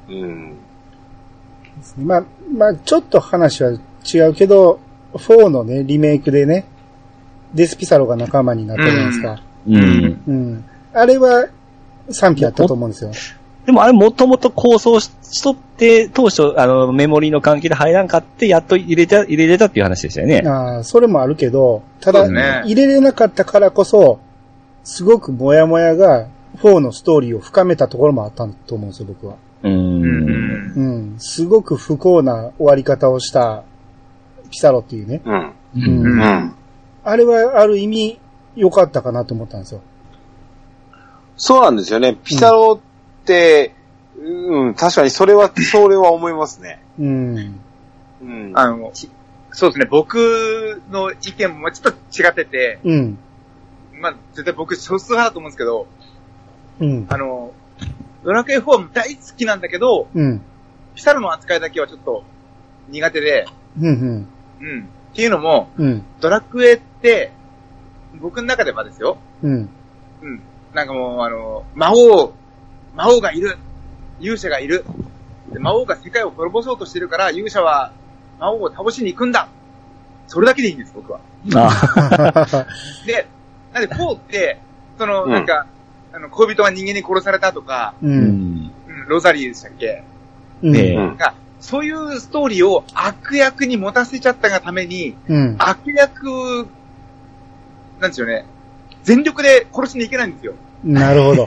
[0.08, 0.56] うん。
[1.78, 4.80] ですねまあ、まあ、ちょっと話は違うけど、
[5.14, 6.66] 4のね、リメイクでね、
[7.54, 9.42] デスピサロが仲間になったじゃないですか。
[9.66, 10.22] うん。
[10.26, 10.64] うん。
[10.92, 11.48] あれは
[12.10, 13.10] 賛否あったと思うんですよ。
[13.66, 15.10] でもあれもともと構想し
[15.42, 20.42] とって、当初、あの、メモリの関係で入らんかって、やっと入れた、入れれたっていう話でしたよね。
[20.46, 24.20] ああ、それもあるけど、ただ、ね入れれなかったからこそ、
[24.84, 26.28] すごくモヤモヤが
[26.58, 29.34] 4のストーリーを深めたところもあったと思うんですよ、僕は。
[29.66, 29.72] う。
[29.72, 30.72] うん。
[30.76, 31.16] うん。
[31.18, 33.64] すごく不幸な終わり方をした、
[34.50, 35.22] ピサロっていうね。
[35.24, 35.34] うん。
[35.34, 35.52] う。
[35.76, 36.54] うんんうん。
[37.04, 38.20] あれはある意味
[38.56, 39.80] 良かったかなと思ったんですよ。
[41.36, 42.14] そうなんですよね。
[42.14, 42.80] ピサロ
[43.22, 43.74] って、
[44.18, 46.82] うん、確かにそれは、それは思いますね。
[46.98, 47.60] うん。
[48.22, 48.52] うん。
[48.54, 48.90] あの、
[49.52, 53.18] そうですね、僕の意見もちょっと違ってて、うん。
[54.00, 55.86] まあ、絶対僕少数派だと思うんですけど、
[56.80, 57.06] うん。
[57.08, 57.52] あの、
[58.26, 60.42] ドラクエ4も大好きなんだけど、うん。
[60.96, 62.24] ピサロの扱いだけはちょっと
[62.88, 63.46] 苦手で、
[63.80, 63.86] うん。
[63.86, 64.28] うん。
[64.60, 64.88] うん。
[65.12, 66.04] っていうのも、うん。
[66.20, 67.30] ドラクエって、
[68.20, 69.68] 僕の中ではですよ、うん。
[70.22, 70.42] うん。
[70.74, 72.32] なんかもう、あの、魔王、
[72.96, 73.58] 魔王がいる。
[74.18, 74.84] 勇者がいる。
[75.52, 77.92] で魔王が世界を滅ぼそうとしてるから、勇者は
[78.40, 79.48] 魔王を倒しに行くんだ。
[80.26, 81.20] それだけでいいんです、僕は。
[81.54, 82.66] あ
[83.06, 83.28] で、
[83.72, 84.60] なんで4って、
[84.98, 85.66] その、うんなんか、
[86.16, 88.08] あの、恋人が人間に殺されたとか、う。
[88.08, 88.72] うん
[89.06, 90.02] ロザリーでしたっけ？
[90.62, 90.74] うん。
[90.74, 90.94] え。
[91.18, 95.56] が、そういうストーリーを悪役に持たせちゃったがために、うん。
[95.58, 96.66] 悪役、
[98.00, 98.46] なんですよね。
[99.04, 100.54] 全力で殺しに行けないんですよ。
[100.82, 101.46] なるほど。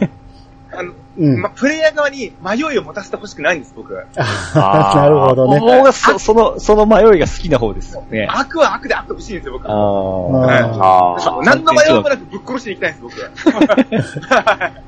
[0.72, 1.42] あの、うん。
[1.42, 3.94] ま、プレイヤー側に迷いを持たせてほしくないんです、僕。
[4.16, 5.60] あなるほどね。
[5.60, 8.26] 僕がそ、その、その迷いが好きな方ですよね。
[8.30, 9.70] 悪は悪であってほしいんですよ、僕。
[9.70, 11.44] ああああ。
[11.44, 14.80] 何の迷いもなくぶっ殺しに行きたいんです、僕。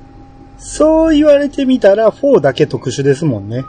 [0.58, 3.66] そう言われてみたら、4だけ特殊ですもんね。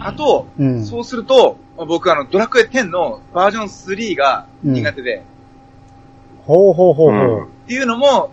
[0.00, 0.84] あと、うん。
[0.84, 5.24] そうすると、僕あの、ドラクエ10のバージョン3が苦手で、
[6.46, 7.44] ほうほうほうほうんう。
[7.44, 8.30] っていうのも、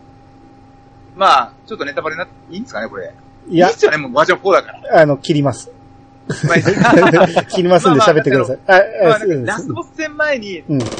[1.15, 3.11] まあ、ちょっとネタバレな、いいんですかね、これ。
[3.49, 5.01] いやいいっ、すよね、もうバージョン4だから。
[5.01, 5.71] あの、切ります。
[6.27, 8.59] まあ 切りますんで喋ってください。
[8.67, 8.79] あ、あ、
[9.09, 10.91] まあラスボス戦前に、うん。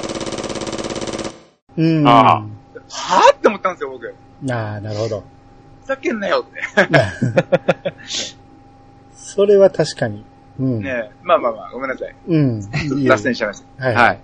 [1.77, 2.07] うん。
[2.07, 2.45] あ
[2.89, 4.05] はぁって思ったんですよ、僕。
[4.05, 5.23] ふああ、なるほど。
[5.85, 6.93] ざけんなよって。
[9.13, 10.23] それは確かに。
[10.59, 10.81] うん。
[10.83, 12.15] ねえまあまあまあ、ごめんなさい。
[12.27, 12.61] うん。
[13.07, 13.85] 脱線しちゃいました。
[13.85, 13.95] はい。
[13.95, 14.19] はい。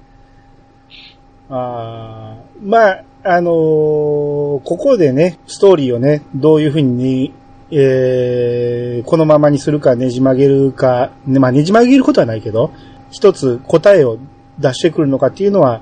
[1.49, 7.31] あーまあ、あのーここでね、ストーリーをね、どういうふうにね、
[7.71, 12.71] えー、このままにするかねじ曲げるか、ね、まあねじ曲げることはないけど、
[13.11, 14.17] 一つ答えを
[14.59, 15.81] 出してくるのかっていうのは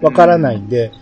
[0.00, 0.92] わからないんで、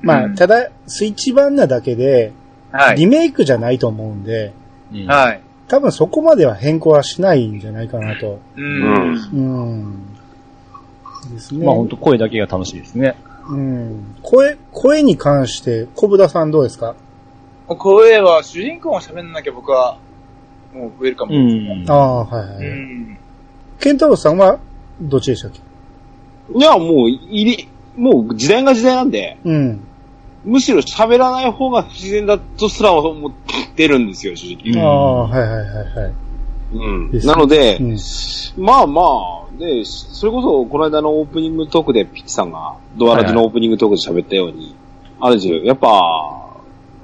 [0.00, 2.32] まあ、うんただ、スイッチ版なだけで、
[2.70, 2.96] はい。
[2.96, 4.52] リメイクじゃないと思うんで、
[4.92, 5.06] い。
[5.06, 5.40] はい。
[5.68, 8.38] 多分そこまでは変更はしないんじゃないかなと。
[8.56, 8.60] う。
[8.60, 9.18] うんん。
[9.32, 11.34] うん。
[11.34, 11.64] ですね。
[11.64, 13.16] まあ本当声だけが楽しいですね。
[13.48, 14.16] うん。
[14.22, 16.94] 声、声に関して、小豚さんどうですか？
[17.76, 19.98] 声は、主人公が喋んなきゃ僕は、
[20.74, 21.90] もうウェルカムうです。
[21.90, 21.94] んあ。
[21.94, 22.66] あ、はいはい。
[22.66, 23.18] うん。
[23.80, 24.58] ケンタロウさんは、
[25.00, 25.60] どっちでしたっけ？
[26.54, 29.80] いや、もう、入り、もう時代が時代なんで、うん。
[30.44, 33.32] むしろ喋らない方が不自然だとすら思っ
[33.74, 34.72] てるんですよ、正直。
[34.72, 36.12] うんああ、はいはいはいはい。
[36.70, 37.98] うんですなので、うん
[38.62, 44.74] まあまあ、で、それこそ、この間のオープニングトークでピッチさんが、ドアラジのオープニングトークで喋ったように、
[45.20, 46.37] ある種、やっぱ、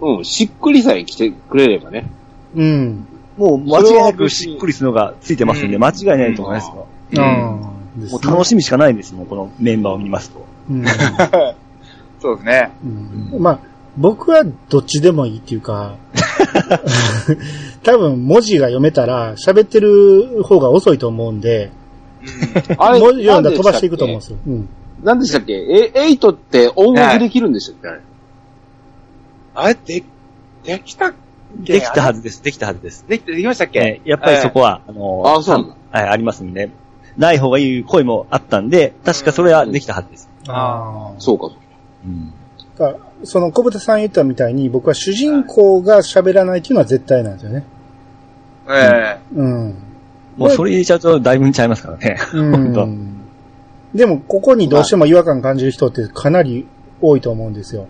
[0.04, 2.10] うん、しっくりさえ来てくれればね。
[2.54, 3.06] うん。
[3.36, 6.86] もう間違いなくしっくりするのがついてますんで、うん間違いないと思いますよ。
[7.12, 10.44] うんもねう楽しみしかないですもん、このメンバーを見ますと。
[10.70, 10.84] うん。
[12.20, 12.70] そうですね。
[13.32, 13.58] うんまあ、
[13.96, 15.94] 僕はどっちでもいいっていうか、
[17.82, 21.70] 多分文字が読めたら喋ってる方が遅いと思うんで、
[22.78, 24.38] あれ、文字読んだら飛ばしていくと思うんですよ。
[24.46, 24.68] うん。
[25.02, 25.52] 何でしたっけ？
[25.52, 28.00] え、エイトって音楽できるんでしたっけ、あれ
[29.54, 30.02] あれ、で、
[30.64, 31.12] できた
[31.56, 33.04] できたはずです、できたはずです。
[33.08, 33.78] できた、できましたっけ？
[33.78, 36.70] えーやっぱりそこは、あのあそうなんだはい、ありますんで、
[37.16, 40.28] ない方がいい声もあったんで、確かそれはできたはずです。
[40.48, 41.20] ああ。
[41.20, 41.50] そうか。
[42.04, 42.32] うん。
[42.76, 47.64] だからその小豚さん言ったみたいに、僕は主人公が喋らないっていうのは絶対なんですよね。
[48.68, 49.74] えうん。
[50.36, 52.18] もうそれ入れちゃうとだいぶちゃいますからね。
[52.32, 53.20] う本当ん。
[53.94, 56.66] でも、ここにどうしても違和感感じる人ってかなり
[57.00, 57.86] 多いと思うんですよ。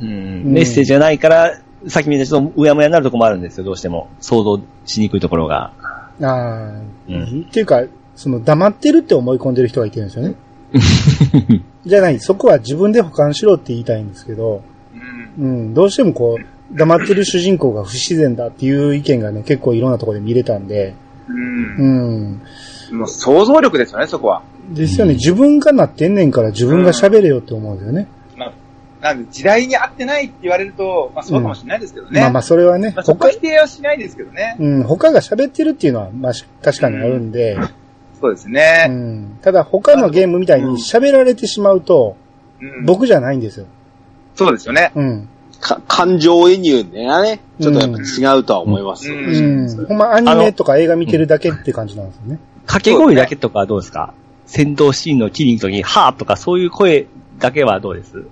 [0.00, 4.08] うんメッセージがないから、さっき見たちょっとうやむやになるとこもあるんですよ、どうしても。
[4.20, 5.72] 想像しにくいところが。
[6.20, 7.82] ああ、うんっていうか、
[8.14, 10.34] その黙ってるって思い込んでる人がいてるんですよね。
[11.84, 14.62] じゃない、そこは自分で保管しろって言いたいんですけど、
[14.94, 15.50] えうん。
[15.50, 20.94] うん、どうしてもこう、黙ってる主人公が不自然だっていう意見がね、結構いろんなところで見れたんで、
[21.28, 22.40] うん
[22.90, 22.98] うん。
[22.98, 24.42] もう想像力ですよね、そこは。
[24.70, 28.06] ですよね、自分がなってんねんから自分が喋れよって思うんですよね。
[29.02, 32.20] なんで、時代に合ってないって言われると、まあそうかもしれないですけどね。
[32.20, 34.56] まあまあ、それはねまあ、そこ否定はしないですけどね。
[34.60, 37.58] うん、他が喋ってるっていうのは、まあ、し確かにあるんで、
[38.20, 38.86] そうですうね。
[38.86, 39.38] ん。
[39.42, 42.16] ただ他のゲームみたいに喋られてしまうと、
[42.60, 43.66] うん、僕じゃないんですよ。
[44.36, 44.92] そうですよね。
[44.94, 45.28] うん。
[45.60, 49.10] か感情移入でね、ちょっとやっぱ違うとは思います。
[49.10, 49.86] うんうん。
[49.86, 52.38] ほんまアニメとか映画見てるだけって感じなんですよね。
[52.66, 54.14] 掛け声だけとかはどうですか？
[54.46, 57.06] 戦闘シーンの切りに行くときに、はーとかそういう声
[57.38, 58.24] だけはどうです？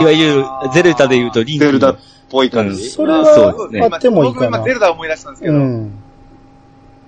[0.00, 1.98] いわゆる、ゼルダで言うとリンクのゼルダっ
[2.30, 2.90] ぽい感じ。
[2.90, 4.64] それそうはですねあってもいいかな僕今。
[4.64, 5.92] ゼルダ思い出したんですけど、うん。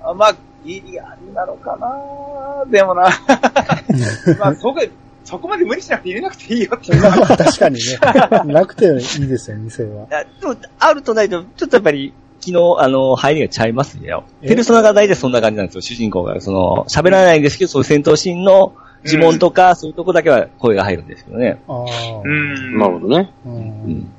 [0.03, 3.03] あまあ、ギリありなのかなでもな。
[4.39, 4.81] まあ、そこ、
[5.25, 6.95] そこまで無理しなくて入れなくていいよって。
[6.97, 8.53] まあまあ確かにね。
[8.53, 10.07] なくていいですよね、それは。
[10.11, 14.25] あでも、あるとないと、ちょっとやっぱり、昨日、あの、入りがちゃいますよ。
[14.43, 16.41] えペルソナが大体そんな感じなんですよ、主人公が。
[16.41, 18.75] その、喋らないんですけど、そういう戦闘シーンの
[19.07, 21.61] 呪文とか、そういうとこだけは声が入るんですけどね。
[21.69, 22.29] ああ。
[22.29, 23.33] んなるほどね。
[23.45, 23.49] う。
[23.49, 24.13] うんん。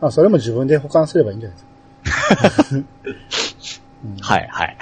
[0.00, 2.76] あ、それも自分で保管すればいいんじゃないですか。
[4.04, 4.76] うんはい、はい。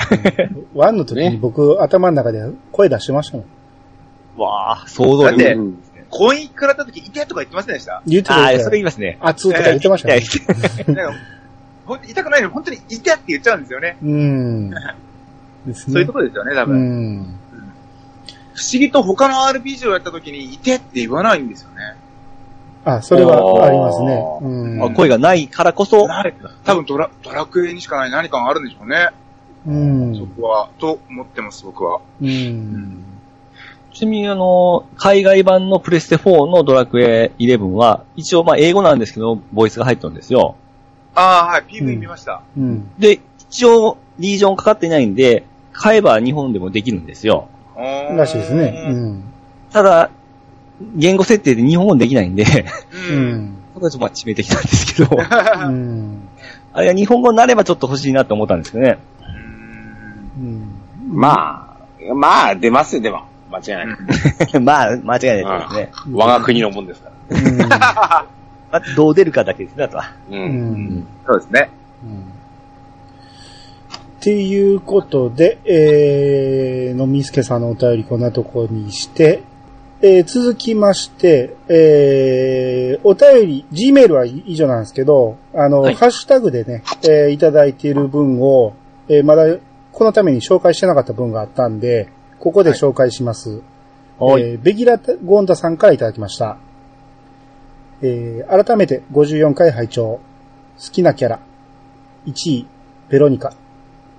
[0.75, 3.45] ワンの時に僕、頭の中で声出してましたも
[4.37, 4.41] ん。
[4.41, 5.61] わあ、想像だって力。
[5.61, 5.79] うん
[6.13, 9.17] 公園からった時、いてとか言ってませんでした言ってたああ、それ言いますね。
[9.23, 10.21] 熱とか言ってましたね。
[10.95, 11.19] なんか、
[11.87, 13.97] ほんと痛くないのに本当にいてって言っちゃうんですよね。
[14.03, 14.71] うん。
[14.71, 14.77] で
[15.75, 15.93] すね。
[15.95, 17.21] そういうところですよね、多う分。
[17.21, 17.41] ん。
[18.55, 21.97] 不思議と他の RPG をやった時にいてって言わないんですよね。
[22.85, 24.25] あ、それはありますね。
[24.43, 24.83] うん。
[24.85, 26.07] あ声がないからこそ、
[26.65, 29.11] 多分ドラ、ドラクエにしかない何かがあるんでしょうね。
[29.67, 30.17] うん。
[30.17, 32.01] そこは、と思ってます、僕は。
[32.21, 33.05] うん。
[33.93, 40.57] ちなみにあの、海外版のプレステ4のドラクエ11は、一応まあ英語なんですけど、ボイスが入ってるんですよ。
[41.15, 42.43] ああ、はい、うん PV 見ました。
[42.57, 42.91] うん。
[42.99, 47.49] で、一応、リージョンかかっていないんで、買えば日本でもできるんですよ。
[47.77, 48.85] らしいですね。
[48.89, 49.25] うん。
[49.73, 50.11] ただ、
[50.97, 52.45] 言語設定で日本語できないんで、
[53.11, 53.15] う。
[53.15, 53.57] うんん。
[53.75, 56.29] そこはちょっとまあ致命的なんですけど、うん。
[56.73, 58.99] あれが日本語になればちょっと欲しいなと思ったんですけどね。
[60.39, 60.69] うん。
[61.09, 61.77] ま
[62.11, 63.25] あ、まあ、出ますよ、でも。
[63.51, 63.97] 間違いない。
[64.61, 65.93] まあ、間違いないですね。
[66.13, 68.27] 我が国のもんですから。
[68.73, 70.13] まあ、どう出るかだけですね、あとは。
[70.31, 70.35] う。
[70.35, 70.41] うん。
[70.41, 70.49] うん
[71.01, 71.07] ん。
[71.27, 71.71] そうですね。
[74.23, 79.43] っていうことで、えー、のみすけさんのお便りこんなところにして、
[80.01, 88.75] えー、続きまして、えー、お便り、Gmail は以上なんですけど、あの、はいハッシュタグでね、えー、いただいている分を、
[89.09, 89.57] えー、まだ、
[89.91, 92.09] このために紹介してなかった分があったんで、
[92.39, 93.61] ここで紹介します。
[94.21, 94.43] はい。
[94.43, 96.59] えーベギラゴンダさんからいただきました。
[98.03, 100.21] えー改めて54回拝聴
[100.79, 101.41] 好きなキャラ。
[102.27, 102.67] 1位、
[103.09, 103.53] ベロニカ。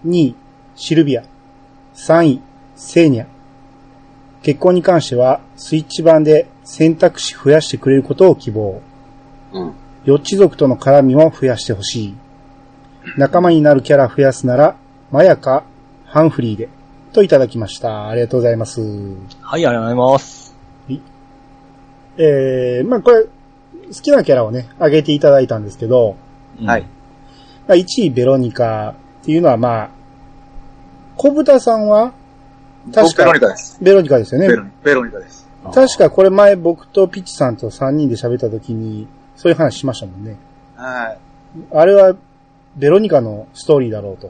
[0.06, 0.36] 2位、
[0.76, 1.24] シルビア。
[1.96, 2.42] 3位、
[2.76, 3.26] セーニャ。
[4.42, 8.82] 結婚に関しては、スイッチ版で選択肢増やしてくれることを希望。
[9.54, 9.74] うん。
[10.06, 12.16] ヨッチ族との絡みも増やしてほしい。
[13.18, 14.76] 仲間になるキャラ増やすなら、
[15.12, 15.64] マヤか、
[16.06, 16.70] ハンフリーで。
[17.14, 18.10] といただきました。
[18.10, 18.82] ありがとうございます。
[19.42, 20.56] はい、ありがとうございます。
[22.18, 23.30] えー、まあこれ、好
[24.02, 26.16] きなキャラをね、挙げていただいたんですけど、
[26.60, 26.82] うんはい。
[27.68, 29.90] まあ、1位ベロニカっていうのはまあ、
[31.16, 32.12] 小豚さんは
[32.94, 33.78] 確僕ベロかニカです。
[33.82, 34.56] ベロニカですよねベ。
[34.58, 35.48] ロニベロニカです。
[35.74, 39.08] 確かこれ前僕とピッチさんと3人で喋った時に、
[39.38, 40.36] そういう話しましたもんね。
[40.76, 41.18] はい。
[41.72, 42.18] あれは、
[42.76, 44.28] ベロニカのストーリーだろうと。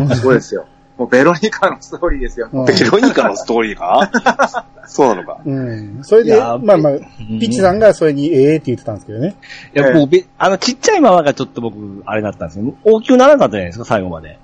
[0.00, 0.66] もう、すごいですよ。
[0.96, 2.48] もうベロニカのストーリーですよ。
[2.52, 4.10] うんベロニカのストーリーか？
[4.12, 5.40] な そうなのか？
[5.44, 6.04] うん。
[6.04, 7.00] それで、まあまあ、うん
[7.40, 9.34] ピッチさんがそれにええって言ってたんですけどね。
[9.74, 12.74] いや、もうべ、あの、ちっちゃいままがちょっと僕、あれだったんですよ。
[12.84, 14.38] 大きくならなかったじゃないですか、最後まで。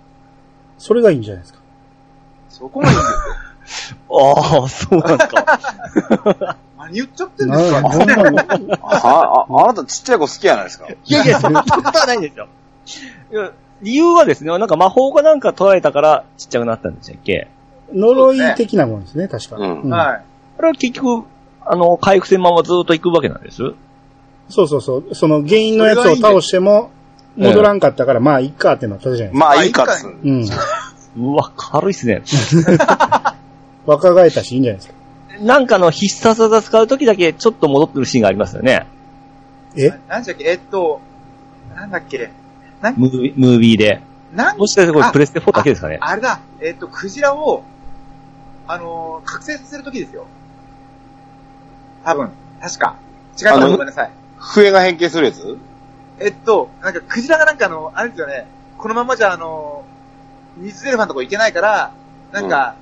[0.79, 1.61] それがいいんじゃないですか？
[2.49, 3.07] そこまでいいんで
[3.67, 3.97] すよ。
[4.11, 6.57] ああ、そうなんですか。
[6.79, 7.83] 何言っちゃってんなですか？
[7.91, 8.39] ほんまに
[8.83, 8.87] あ、
[9.49, 10.89] あ、あなたちっちゃい子好きやないですか？
[10.89, 12.49] いやいや、そんなことはないんですよ。
[13.31, 13.53] い や
[13.83, 17.49] 理由はですね、なんか魔法がなんか取られたからちっちゃくなったんでしたっけ？
[17.95, 19.57] 呪い的なもんですね、確か。
[19.57, 20.23] うんはい。
[20.59, 21.27] あれは結局、
[21.65, 23.63] あの、回復線ままずっと行くわけなんです？
[24.49, 25.15] そうそうそう。
[25.15, 26.91] その原因のやつを倒しても、
[27.37, 29.39] 戻らんかったから、まあ、いっかってなったじゃないですか。
[29.39, 30.17] まあいいかっつう。
[30.23, 30.45] うん。
[31.17, 32.23] うわ、軽いっすね。
[33.87, 34.95] 若返ったし、いいんじゃないですか。
[35.41, 38.87] なんかの必殺技使うときだけちょっと戻ってるシーンがありますよね。
[39.77, 39.93] え？
[40.09, 40.45] 何でしたっけ？
[40.51, 41.01] えっと、
[41.75, 42.31] なんだっけ？
[42.81, 44.03] なんムービームービーで。
[44.35, 45.99] なんもしかしてこれあプレステ4だけですかね？
[46.01, 47.65] あれだ、えっと、クジラを、
[48.69, 50.27] あのー、覚醒させるときですよ。
[52.05, 52.97] 多分、確か。
[53.37, 54.11] 違ったらごめんなさい。
[54.39, 55.59] 笛が変形するやつ？
[56.21, 58.47] えっと、なんか、クジラがなんかあの、あれですよね、
[58.79, 59.85] このままじゃあの、
[60.57, 61.93] 水エレファントとこ行けないから、
[62.33, 62.77] なんか、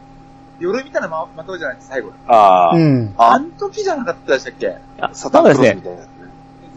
[0.61, 2.13] 夜みたいなま、まとうじゃないですか、最後。
[2.27, 3.15] ああ、うん。
[3.17, 4.77] あん時じゃなかったでしたっけ？
[5.01, 6.09] あサタンクロスみたいなね。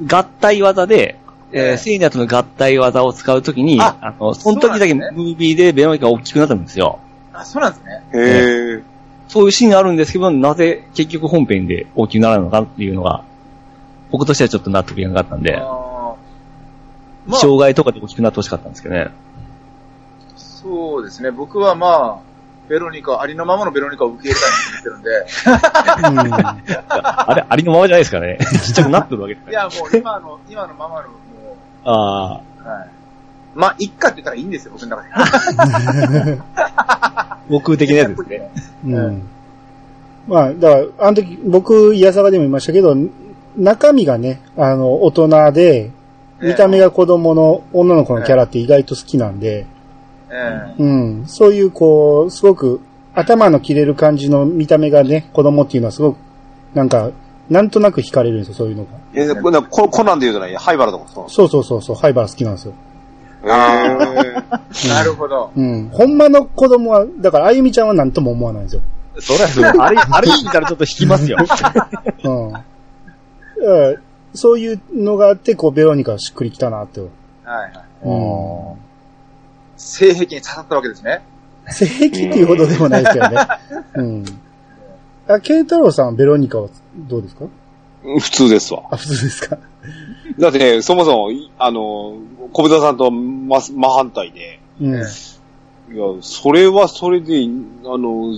[0.08, 1.20] 合体技で、
[1.54, 7.00] えええー、セイニャとの合体技を使うときに、ああの、その時だけムービーでベロニカが大きくなったんですよ。
[7.34, 8.04] あ、そうなんですね。
[8.14, 8.84] へえ。
[9.28, 13.24] そういうシーンがあるんですけど、なぜ結局本編で大きくならないのかっていうのが、
[14.12, 15.58] 僕としてはちょっと納得いかなかったんで、
[17.26, 19.12] まあ、障害とかで大きくなってほしかったんですけどね。
[20.36, 21.32] そうですね。
[21.32, 22.32] 僕はまあ、
[22.68, 24.50] ベロニカ、ありのままのベロニカを受け入れたい
[24.84, 25.10] と思って
[26.06, 26.34] るんで、うん。
[26.88, 28.38] あれ、ありのままじゃないですかね。
[28.64, 29.68] ちっちゃくなってるわけですから。
[29.68, 31.16] いや、もう今の、今のままの、も
[31.86, 32.42] ああ。
[32.64, 32.90] う、はい。
[33.54, 36.38] まあ、いっかって言ったらいいんですよ、僕の中で。
[37.50, 38.52] 僕的なやつですね。
[38.98, 39.24] うん。
[40.28, 42.96] まあ、だから、あの時、僕、イヤサガでも言いましたけど、
[43.58, 45.92] 中身がね、あの、大人で、
[46.42, 49.68] 見た目が子供の女の子のキャラって意外と好きなんで、
[50.32, 51.24] ええうん。
[51.28, 52.80] そういう、こう、すごく、
[53.14, 56.18] 頭の切れる感じの見た目がね、子供っていうのはすごく、
[56.74, 57.12] なんか、
[57.50, 58.92] なんとなく惹かれるんですよ、そういうのが。
[59.14, 62.74] え、これココナンで言うとね、ハイバラとかそうそうそうそうそう、ハイバー好きなんですよ。
[63.44, 64.90] へえ。
[64.90, 65.52] なるほど。
[65.56, 65.90] うん。
[65.92, 68.82] ほんまの子供は、だから、あゆみちゃんは何とも思わないんですよ。
[69.20, 69.64] そりゃそう。
[69.82, 71.38] あれ、あれ見たらちょっと引きますよ。
[72.24, 72.54] うん。
[74.34, 77.02] そういうのがあって、こう、ベロニカしっくりきたなって。
[77.02, 77.10] はい
[77.50, 77.72] はい。
[78.04, 78.78] うん。
[79.78, 81.22] 性癖に刺さったわけですね。
[81.68, 83.48] 性癖っていうほどでもないですけどね。
[83.96, 84.26] うん。
[85.28, 87.46] あ、ケンタロウさんはベロニカはどうですか？
[88.04, 88.84] 普通ですわ。
[88.92, 89.58] あ、普通ですか
[90.40, 92.18] だってね、そもそも、いあの、
[92.54, 94.94] 小豚さんと真真反対で、うん。
[95.94, 97.44] いや、それはそれで、
[97.86, 98.34] あの、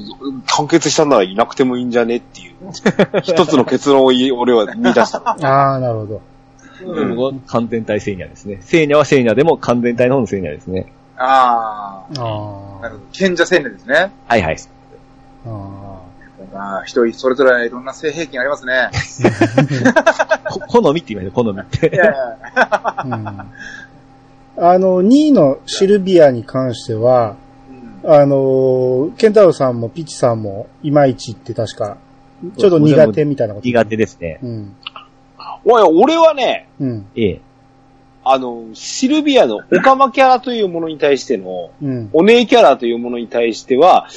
[0.47, 2.53] 完結したならいなくてもいいんじゃねっていう、
[3.23, 5.29] 一つの結論を言い俺は見出したの。
[5.47, 6.21] ああ、なるほど。
[6.85, 8.57] うん完全体セイニャですね。
[8.61, 10.91] セイニャはセイニャでも完全体の方のセイニャですね。
[11.17, 12.21] ああ。
[12.21, 13.03] ああなるほど。
[13.13, 14.11] 賢者戦略ですね。
[14.27, 14.57] はいはい。
[15.45, 15.92] あ
[16.53, 18.89] まあ、人それぞれいろんな性癖がありますね。
[20.69, 21.87] こ好みって言いました、好みって。
[21.87, 22.13] いやいや
[22.55, 23.03] あ。
[23.05, 24.65] うん。
[24.65, 27.35] あの、2位のシルビアに関しては、
[28.03, 31.97] うんあの、ケンタロウさんもピッチさんもいまいちって確か、
[32.57, 33.65] ちょっと苦手みたいなこと。
[33.65, 34.39] 苦手ですね。
[34.43, 34.75] うん。
[35.65, 37.05] おい、俺はね、うん。
[37.15, 37.41] ええ。
[38.25, 42.09] あの、シルビアのオカマキャラというものに対しての、うん。
[42.13, 44.07] お姉キャラというものに対しては、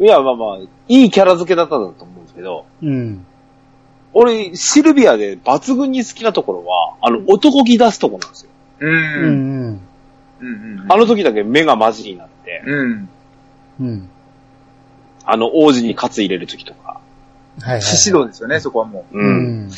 [0.00, 0.58] いや、まあまあ、
[0.88, 3.26] いいキャラ付けだったんだと思うんですけど、うん。
[4.14, 8.50] 俺、シルビアで抜群に好きなところは、あの、男気出すところなんですよ。
[8.80, 8.86] う。
[8.86, 9.80] うんん。
[10.40, 10.80] うん。
[10.80, 10.86] うん。
[10.88, 13.08] あの時だけ目がマジになって、うん。
[13.80, 14.08] うん。
[15.24, 17.00] あの、王子にカツ入れる時とか。
[17.60, 17.82] はいはい。
[17.82, 19.18] 獅子道ですよね、そこはもう。
[19.18, 19.20] う。
[19.20, 19.70] うんん。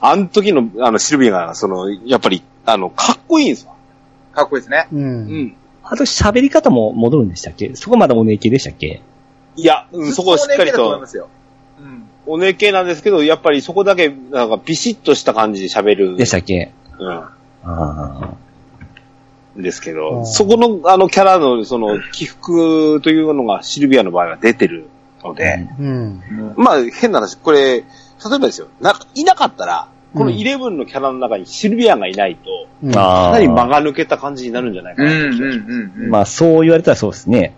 [0.00, 3.72] あの時の、あの、シルビアが、その、やっぱり、あの、かっこいいんですわ。
[4.34, 4.88] かっこいいですね。
[4.92, 4.96] う。
[4.96, 5.56] うんん。
[5.82, 7.74] あと喋り方も戻るんでしたっけ？
[7.74, 9.00] そこまでお姉系でしたっけ？
[9.56, 11.28] いや、うんそこをしっかりとずと思いま、すよ。
[11.80, 12.04] うん。
[12.26, 16.16] お姉系なんですけど、やっぱりそこだけ、なんかビシッとした感じで喋る。
[16.16, 16.72] でしたっけ？
[16.98, 17.32] うあ
[17.64, 18.34] あ。
[19.58, 19.62] ん。
[19.62, 24.88] ですけうど、んそこの、あの、キャラの、その、起伏というのがシルビアの場合は出てる
[25.24, 26.22] ので、うん。
[26.56, 27.84] まあ、変な話、これ、例え
[28.28, 32.92] ばですよ、な、いなかったら、このうんイレブンのキャラの中にシルビアがいないと。
[32.92, 35.10] かなり間が抜けた感じになるんじゃないかな。
[35.10, 36.10] うん、うん、うん。
[36.10, 37.54] まあ、そう言われたらそうですね。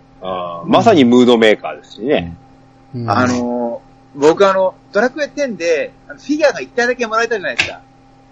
[0.65, 2.35] まさにムードメーカーですしね。
[2.95, 7.81] うんあ、のー、僕あの、ドラクエ10で、フィギュアが1体だけもらえたじゃないですか。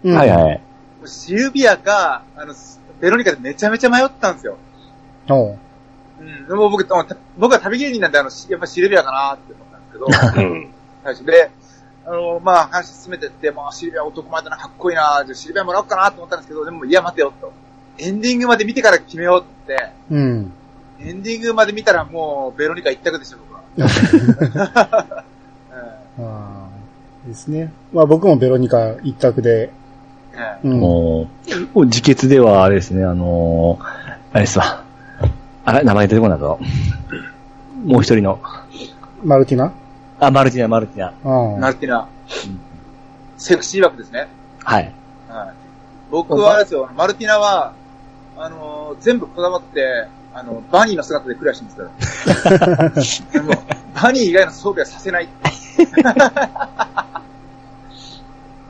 [0.04, 0.62] うんはいはい。
[1.06, 2.54] シルビアか、あの、
[3.00, 4.58] ベロニカでめちゃめちゃ迷ったんですよ。
[5.30, 5.58] おう
[6.20, 6.48] うん。
[6.48, 7.06] でも僕、た
[7.38, 11.26] 僕は旅芸人なんで、あの、やっぱシルビアかなって思ったんですけど、うん。
[11.26, 11.52] で、
[12.10, 17.54] あの、まあ、話進めてって、まあ、シルビア男前だな、かっこいいな、じゃあシルビアもらおうかなと思ったんですけど、でも、いや、待てよ、と。
[18.00, 20.52] エンディングまで見てから決めようって、うん。
[21.00, 23.62] エンディングまで見たらもう、ベロニカ一択でした、僕は。
[26.18, 26.22] う
[27.28, 27.72] んですね。
[27.94, 29.72] まあ僕もベロニカ一択で、
[30.34, 30.80] えうん。
[30.80, 33.86] もう、もう自決ではあれですね、あのー、
[34.34, 34.84] あれですわ。
[35.64, 36.60] あれ名前出てこないぞ。
[37.86, 38.40] もう一人の。
[39.24, 39.72] マルティナ？
[40.20, 41.08] あ、マルティナ、マルティナ。
[41.08, 41.14] あ
[41.58, 42.08] えマルティナ。
[43.38, 44.28] セクシー枠ですね。
[44.64, 44.94] はい。
[45.30, 45.54] はい。
[46.12, 47.74] 僕はあれですよ、マルティナは、
[48.38, 51.84] あのー全部こだわって、あの、バニーの姿でクリアしてますか
[52.60, 52.90] ら。
[54.02, 55.30] バニー以外の装備はさせない。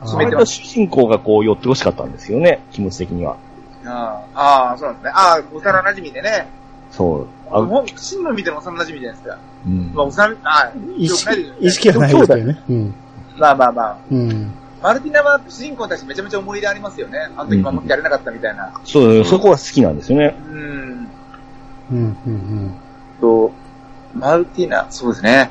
[0.02, 3.36] あ決めて割と主人公がこう寄ってほしかったんですよね、気持ち的には。
[3.84, 5.12] ああ、ああ、そうなんですね。
[5.14, 6.48] ああ、幼馴染でね。
[6.90, 7.26] そう。
[7.50, 9.38] あもう、真の見ての幼馴染じゃないですか。
[9.66, 12.62] うんまあ、幼馴染、ああ、意よくないですよね識、意識はないですけどね。
[12.68, 12.94] うん。
[13.38, 13.98] まあまあまあ。
[14.10, 14.52] うん。
[14.82, 17.18] マルティナは主人公に対してめちゃめちゃ思い入れありますよね。
[17.36, 18.80] あの時守ってやれなかったみたいな。
[18.84, 20.36] そう、そこは好きなんですよね。
[20.48, 20.54] うん。
[20.54, 21.08] うん、
[21.90, 22.74] うん、うん。
[23.20, 23.52] と、
[24.14, 25.50] マルティナ、そうですね。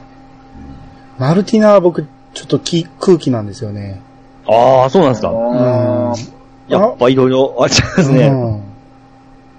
[1.19, 4.01] マルティナは僕、ちょっとき空気なんですよね。
[4.47, 5.29] ああ、そうなんですか。
[5.29, 8.27] あーやっぱいろいろあっちゃいますね。
[8.27, 8.69] うん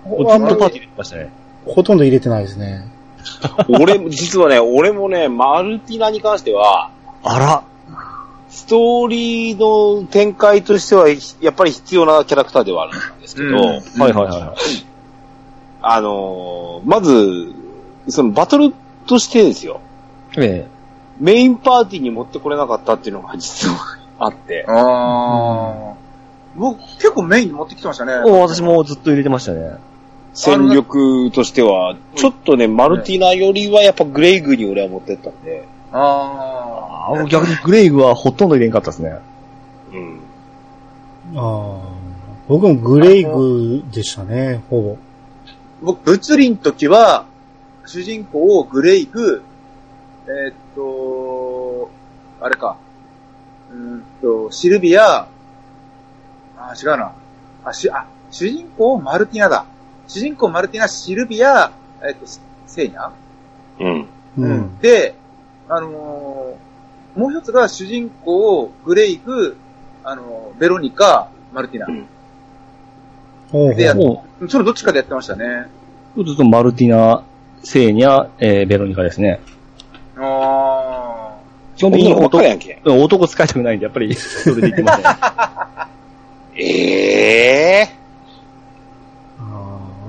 [0.03, 1.31] ずっとパーティーで言ってましたね。
[1.75, 2.85] ほとんど入れてないですね。
[3.69, 6.91] 俺も、実はね、俺もね、マルティナに関しては、
[7.23, 7.63] あら。
[8.49, 9.59] ストーリー
[10.01, 11.09] の展開としては、
[11.41, 14.87] やっぱり必要なキャラクターではあるんですけど、うんはいはいはい。
[15.83, 17.55] あのーまず、
[18.09, 18.75] そのバトル
[19.07, 19.81] としてですよ、
[20.37, 20.67] え
[21.19, 23.77] メインパーティーに持ってこれなかったっていうのが実は
[24.19, 25.95] あって、ああ。
[26.57, 28.15] 僕、結構メインに持ってきてましたね。
[28.15, 29.79] 私もずっと入れてましたね。
[30.33, 35.99] 戦力としては、ちょっとね、マルティナよりはやっぱグレイグに俺は持ってったんで、あ
[37.11, 39.19] ああ、逆にグレイグはほとんど入れんかったですね。
[39.93, 40.21] うん。
[41.37, 42.01] ああ。
[42.47, 44.93] 僕もグレイグでしたね、ほぼ。
[44.93, 44.97] あ。
[45.83, 47.27] 僕、物理の時は、
[47.87, 49.43] 主人公をグレイグ、
[50.27, 51.91] えーっと、
[52.41, 52.77] あれか。
[53.71, 55.27] うーんと、シルビア、
[56.57, 57.13] あ、違うな。
[57.65, 59.65] あ、し、あ、主人公マルティナだ。
[60.11, 61.71] 主人公マルティナ、シルビア、
[62.03, 62.27] えーっと、
[62.67, 63.11] セイニャ
[63.79, 64.07] うん。
[64.39, 64.79] うん。
[64.81, 65.15] で、
[65.69, 66.71] あのー
[67.19, 69.57] もう一つが主人公、グレイグ、
[70.05, 71.87] あのーベロニカ、マルティナ。
[71.87, 73.95] ほうほうでや
[74.49, 75.69] それどっちかでやってましたね。
[76.17, 77.23] う、ずっとマルティナ、
[77.63, 79.41] セーニャ、えー、ベロニカですね。
[80.17, 81.37] あ
[81.77, 82.81] 基本的に男りやんけ。
[82.85, 85.19] 男使いたくないんで、やっぱり、それで言ってましたね。
[86.63, 88.00] ええあー？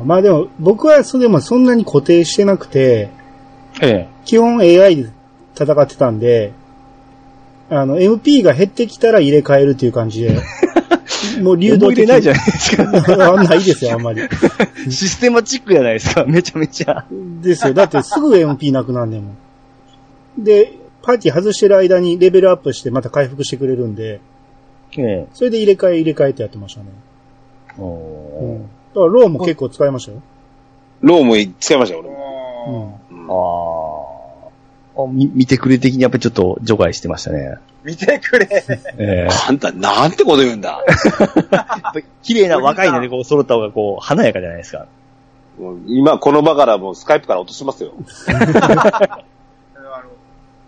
[0.03, 3.09] まあでも、僕はそれでもそんなに固定してなくて、
[3.81, 5.09] え基本 AI で
[5.55, 6.53] 戦ってたんで、
[7.69, 10.39] あの、MP が減ってきたら入れ替えるっていう感じで、
[11.41, 11.59] もうえ。
[11.59, 13.33] 流動的思い出ないじゃないですか。
[13.33, 14.21] あないですよ、あんまり。
[14.89, 16.25] システマチックじゃないですか。
[16.25, 17.05] めちゃめちゃ。
[17.41, 17.73] ですよ。
[17.73, 20.43] だってすぐ MP なくなんねんもん。
[20.43, 24.19] で、パーティー外してる間にレベルアップしてまた回復してくれるんで、
[24.97, 25.27] ええ。
[25.33, 26.87] それで入れ替え入れ替えてやってましたね。
[27.77, 28.69] うおん。
[28.93, 30.21] だからローも結構使いましたよ。
[31.01, 32.13] ローも使いましたよ、う俺ん。
[32.13, 32.99] も。
[33.11, 34.21] ー
[34.97, 35.07] ああ。
[35.07, 37.57] み見てくれ的にやっぱりちょっと除外してましたね。
[37.57, 38.47] ー見てくれ。
[38.99, 39.29] ええ。
[39.47, 40.83] あんた、なんてこと言うんだ。
[42.21, 44.85] 綺麗な若いのでこう揃った方がこう華やかじゃないですか。
[45.59, 47.93] もう今この場からもうスカイプから落としますよ。
[48.27, 48.33] あ
[49.81, 50.09] の、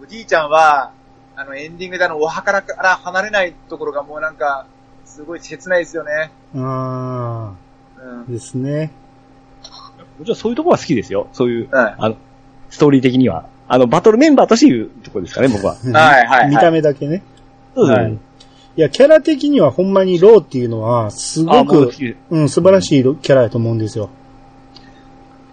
[0.02, 0.92] おじいちゃんは、
[1.36, 4.66] あの、エンディングであの、お墓から離れないところがもうなんか、
[5.06, 6.32] すごい切ないですよね。
[6.56, 7.54] あうんあ、。
[8.28, 8.92] ですね。
[10.20, 11.28] もちろんそういうところは好きですよ。
[11.34, 12.16] そういう、はいあの、
[12.70, 13.46] ストーリー的には。
[13.68, 15.76] あの、バトルメンバーとしていうところですかね、僕は。
[15.76, 17.24] はいはいはい見た目だけね。
[17.76, 18.14] そうですはい。
[18.76, 21.92] いや、キャラ的にはほんまにローっていうのは、すあごくも
[22.32, 24.10] うん、素晴らしいキャラだと思うんですよ。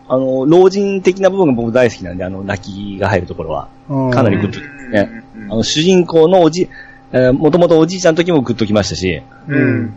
[0.08, 3.68] あの、老人的な部分が僕大好きなんで、あの、泣きが入るところは。
[3.88, 5.24] うんかなりグッときますね。
[5.36, 6.68] うんあの、主人公のおじ、
[7.12, 9.94] えー、もともとおじいちゃんの時もグッときましたし、うん。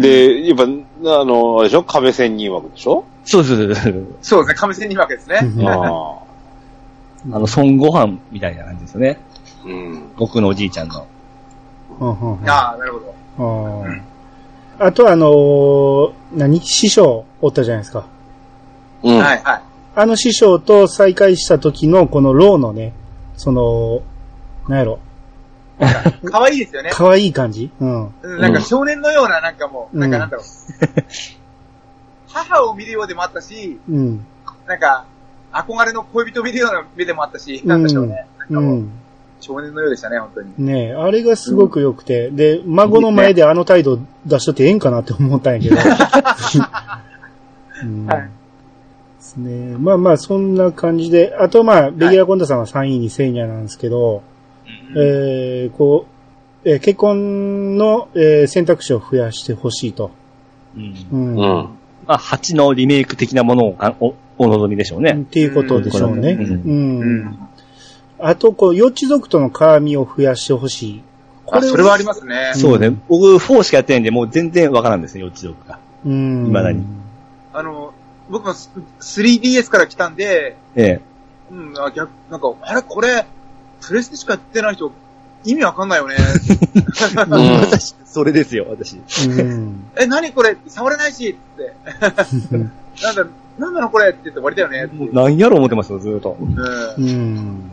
[0.00, 1.82] で、やっぱ、あの、あれでしょ？
[1.82, 3.04] 壁仙人枠でしょ？
[3.24, 3.82] そうです、そうです。
[3.82, 5.40] そうそうですね、亀仙人枠ですね。
[5.56, 5.76] うんああ。
[7.32, 9.18] あの、孫悟飯みたいな感じですよね。
[9.64, 10.02] うん。
[10.16, 11.06] 僕のおじいちゃんの。
[12.00, 12.98] うんうんうんああ、なるほ
[13.38, 13.84] ど。
[13.84, 14.02] うん
[14.76, 16.60] あとあのー何？
[16.60, 18.06] 師匠おったじゃないですか。
[19.04, 19.18] うん。
[19.18, 19.62] はいはい。
[19.94, 22.92] あの師匠と再会した時のこのローのね、
[23.36, 24.02] その、
[24.68, 24.98] なんやろ、
[26.30, 26.90] 可愛いですよね。
[26.92, 27.70] 可愛い感じ？
[27.80, 28.14] うん。
[28.22, 30.46] うんなんか少年のような、なんかもう、うんなんかなんだろう。
[32.28, 34.24] 母を見るようでもあったし、うん。
[34.66, 35.04] なんか、
[35.52, 38.26] 憧れの恋人を見るような目でもあったし、なんでしょうね。
[38.50, 38.90] うなん。
[39.40, 40.52] 少年のようでしたね、本当に。
[40.58, 45.76] ねえ、あれがすごく良くて、で、孫の前であの態度出しとってええんかなって思ったんやけど。
[47.82, 48.30] うんはい
[49.24, 49.76] ですね。
[49.78, 54.22] まあまあ、そんな感じで、あとまあ、レギュラーコンダさんは3位にセイニャなんですけど、
[54.96, 56.06] えー、こ
[56.64, 60.10] う、えー結婚の、えー選択肢を増やしてほしいと。
[60.76, 60.94] うん。
[61.12, 61.28] うん。
[61.28, 61.36] うん。
[61.36, 65.12] まあ、8のリメイク的なものをかおお望みでしょうね。
[65.12, 66.32] っていうことでしょうね。
[66.32, 67.00] うんうん。
[67.00, 67.38] うん。
[68.18, 71.02] あと、こう、幼稚族との絡みを増やしてほしい。
[71.50, 72.52] あ、それはありますね。
[72.54, 72.90] そうね。
[73.08, 75.78] 僕、4しかやってないんで、もう全然わからんですね、幼稚族が。
[76.04, 76.46] うん。
[76.46, 76.84] 未だに
[77.52, 77.92] あの、
[78.30, 78.54] 僕も
[79.00, 81.00] 3DS から来たんで、え
[81.50, 82.82] うん、あ逆、なんか、あれ？
[82.82, 83.26] これ、
[83.88, 84.90] プレステしかやってない人、
[85.44, 86.16] 意味わかんないよね。
[86.16, 87.60] え。
[87.60, 88.96] 私、それですよ、私。
[89.28, 89.84] うん。
[89.96, 90.56] え、何これ？
[90.68, 91.74] 触れないしって。
[93.02, 93.26] なんだ、
[93.58, 95.14] なんなのこれって言って終わりだよねっていう。
[95.14, 96.36] 何やろ思ってますよ、ずーっと。
[96.40, 96.54] うん
[96.98, 97.70] うん。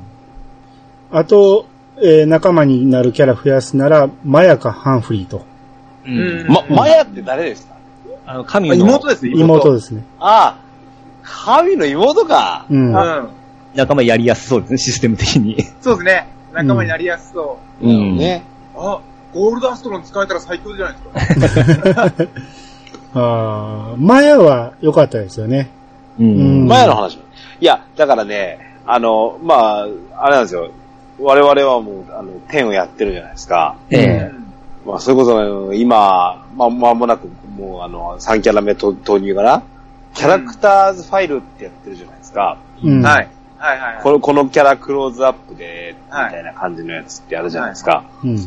[1.11, 1.65] あと、
[1.97, 5.45] えー仲間になるキャラ増やすなら、マヤかハンフリーと。
[6.05, 6.11] うう
[6.43, 7.75] んま、マヤって誰でした
[8.25, 10.03] あの、神あの妹ですよ、妹ですね。
[10.19, 10.57] ああ、
[11.23, 12.65] 神の妹か。
[12.69, 13.29] うん。
[13.73, 13.77] うん。
[13.77, 15.63] 仲間やりやすそうですね、システム的に。
[15.81, 16.27] そうですね。
[16.53, 17.87] 仲間になりやすそう。
[17.87, 18.43] うんね。
[18.75, 18.99] あ、
[19.33, 22.11] ゴールドアストロン使えたら最強じゃないですか。
[23.13, 25.69] あーマヤは良かったですよね。
[26.19, 26.67] ううんん。
[26.67, 27.15] マヤの話。
[27.59, 30.69] いや、だからね、あの、まあ、あれなんですよ。
[31.19, 33.75] 我々はもう、あの、10をやってるじゃないですか。
[33.89, 34.31] ええ。
[34.85, 39.61] まあ、それこそ、今、まあ、間もなく、もう、あの、3キャラ目と投入かな。
[40.13, 42.57] キャラクターズファイルってやってるじゃないですか。
[42.83, 43.01] うん。
[43.01, 43.27] はい。
[43.61, 44.03] はいはいはい。
[44.03, 48.03] この、このキャラクローズアップで、みはいたいな感じのやつってやるじゃないですか。
[48.23, 48.37] うん。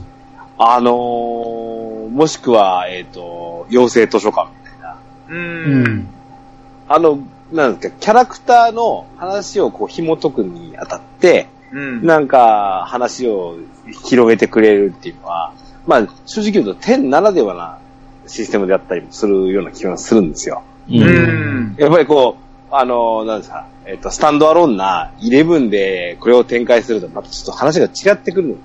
[0.59, 4.97] あのー、もしくは、えっ、と、妖精図書館みたいな。
[5.29, 5.33] う。
[5.33, 6.09] うんん。
[6.89, 7.21] あの、
[7.53, 12.05] なんですか、キャラクターの話をこう紐解くにあたって、うん。
[12.05, 13.57] なんか話を
[14.05, 15.53] 広げてくれるっていうのは、
[15.87, 17.79] まあ正直言うと10ならではな
[18.27, 20.62] システムであったりもするような気がするんですよ。
[20.89, 20.93] う。
[20.93, 21.77] うんん。
[21.79, 28.61] やっぱりこう、あの、なんですか、えっ、と、スタンドアローンな11でこれを展開するとまたちょっと話が違ってくるので、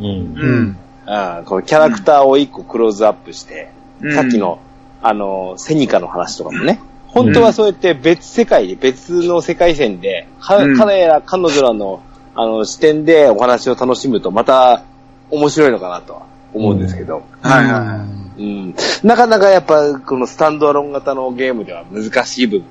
[0.00, 0.06] うん。
[0.06, 0.76] うん。
[1.06, 4.60] あーこのキャラクターを一個クローズアップして、うんさっきの、
[5.02, 12.02] あの、セニカの話とかもね、本当はそうやって別世界で、別の世界線で、かうん彼ら、彼女らの、
[12.34, 14.82] あの、視点でお話を楽しむと、また、
[15.30, 18.06] 面白いのかなとは思うんですけど、はいはいは
[18.36, 18.42] い。
[18.42, 18.74] うん。
[19.04, 22.66] なかなかやっぱ、このスタンドアロン型のゲームでは難しい部分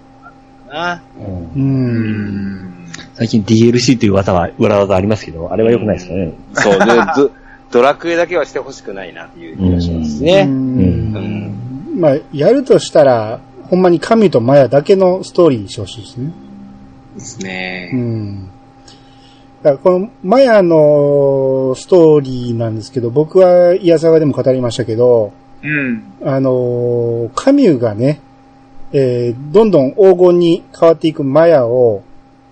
[0.74, 1.02] な。
[1.18, 1.22] う。
[1.56, 2.88] うんん。
[3.14, 6.34] 最近 DLC という技は、裏技ありますけど、あれは良くないですかね。
[6.54, 7.32] そう、で、ド
[7.72, 10.44] ドラクエだけはしてほしくないなっていう気がしますうね。
[10.46, 12.00] ん。
[12.00, 16.32] まあ、やるとしたら、ほんまに神とマヤだけのストーリーにしてほしいですね。
[17.16, 17.98] ですねう。
[17.98, 18.50] ん。
[19.64, 26.04] だからこのマヤのストーリーなんですけど、僕はイヤサガでも語りましたけど、うん。
[26.24, 28.20] あのー、カミュがね、
[28.94, 32.04] えーどんどん黄金に変わっていくマヤを、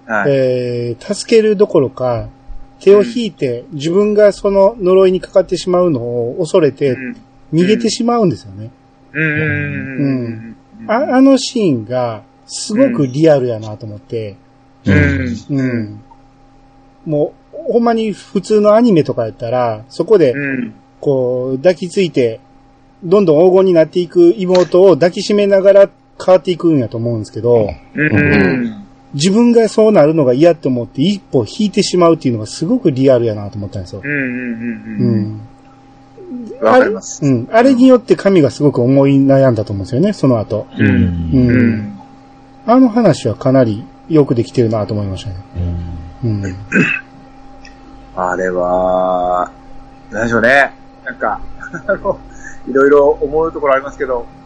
[0.06, 0.32] はい。
[0.32, 2.28] えー助けるどころか、
[2.80, 7.16] 手を引いて自分がその呪いにかかってしまうのを恐れてうん
[7.54, 8.72] 逃げてしまうんですよね。
[9.14, 10.56] うん。
[10.80, 10.90] うん。
[10.90, 14.38] ああのシーンがすごくリアルやなと思って、
[14.86, 15.36] うん。
[15.50, 16.02] うん。
[17.06, 20.74] もう、ほんまに普通のアニメとかやったら、そこで、うん。
[21.00, 22.40] こう、抱きついて、
[23.04, 25.90] どんどん黄金になっていく妹を抱きしめながら
[26.24, 28.86] 変わっていくんやと思うんですけど、うん。
[29.14, 34.08] 自分がそうなるのが嫌と思って一歩引いてしまうっていうのがすごくリアルやなと思ったんですよう。
[34.08, 34.10] ん。
[34.10, 35.22] ううん。
[35.22, 35.42] ん。
[36.62, 37.22] わかります。
[37.24, 37.50] あれうん。
[37.52, 40.68] あれによって神がすごく思い悩んだと思うんですよね、その後。
[40.78, 40.84] う。
[40.84, 40.92] うん。
[41.34, 42.00] うん。
[42.66, 45.36] あの話はかなりよくできてるなと思いましたね。
[46.24, 46.56] うん。
[48.16, 49.52] あれは、
[50.12, 50.72] なんでしょうね。
[51.06, 51.40] なんか、
[51.88, 52.20] あの、
[52.68, 54.41] いろいろ思うところありますけど、え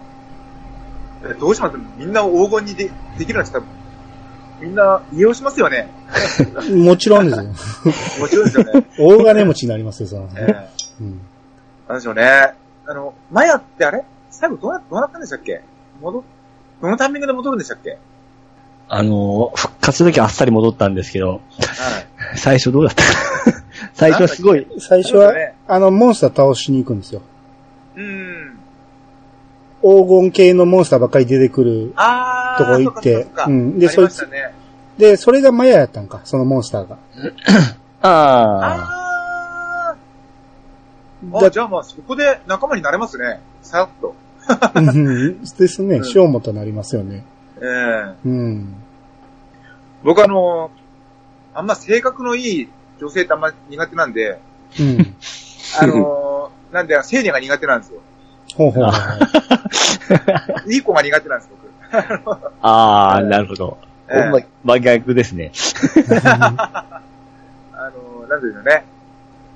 [1.33, 3.65] どうしますみんな黄金にでできるようにしたら、
[4.61, 5.89] みんな利用しますよね。
[6.69, 7.45] もちろんですよ。
[8.19, 8.87] もちろんですよね。
[8.97, 10.29] 大金持ちになりますよ、その。
[10.37, 10.69] ええ
[11.01, 11.21] うん。
[11.89, 12.53] なんでしょうね。
[12.87, 14.05] あの、マヤってあれ？
[14.29, 15.61] 最後どうな、どうなったんでしたっけ？
[16.01, 16.23] 戻っ、
[16.81, 17.97] どのタイミングで戻るんでしたっけ？
[18.87, 22.37] あの、復活の時あっさり戻ったんですけど、はい。
[22.37, 23.09] 最初どうだったか
[23.93, 27.21] 最初はすごい、最初はね、あの、モンスター倒しに行くんですよ。
[27.95, 28.54] うん。
[29.85, 34.53] 黄金系のモンスターばっかり出てくるあー、とこ行ってそっかそっかうんでありましたね。
[34.97, 36.97] で、それがマヤやったんか、そのモンスターが。
[38.01, 39.01] あ
[39.91, 39.95] あ。
[41.33, 43.41] あじゃあまあそこで仲間になれますね。
[43.61, 44.15] さらっと。
[44.75, 46.01] うん ですねう。
[46.01, 47.23] ん正もとなりますよね。
[47.61, 48.75] ええうん。
[50.03, 50.71] 僕あの、
[51.53, 52.69] あんま性格のいい
[52.99, 54.39] 女性ってあんま苦手なんで、
[54.79, 55.15] うん。
[55.79, 57.99] あのー、なんで、青年が苦手なんですよ。
[58.55, 58.85] ほうほう。
[60.71, 61.65] いい子が苦手なんです、僕。
[62.61, 63.77] ああ、なるほど。
[64.07, 64.39] ええま
[64.75, 65.51] 真逆ですね。
[66.23, 67.01] あ
[67.73, 68.85] のー、なんていうのね。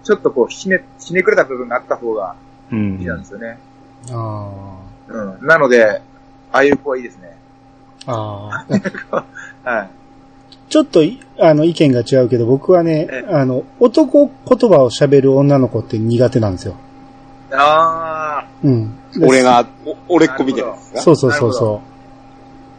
[0.04, 2.36] ちょっとこう、ひね、ひねくれた部分があった方が
[2.72, 3.26] ういいなんんで。
[3.26, 3.60] すよね。
[4.12, 4.52] あ
[5.08, 5.48] うん。
[5.48, 6.02] なので、
[6.52, 7.38] ああいう子はいいですね。
[8.08, 8.66] あ。
[9.12, 9.26] あ
[9.66, 9.70] あ。
[9.70, 9.90] はい。
[10.70, 16.76] ちょっとい、あの、意見が違うけど、僕はねえ、あの、男言葉を喋る女の子って苦手なんですよ。
[17.52, 18.96] あうん。
[19.12, 20.76] で俺が、お俺っ子みたいな。
[21.02, 21.90] そうそうそうそう。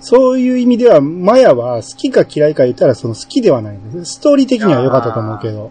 [0.02, 4.14] そういう意味では、マヤは好きか嫌いか言ったら、その好きではないんです。
[4.14, 5.70] ストーリー的には良かったと思うけど。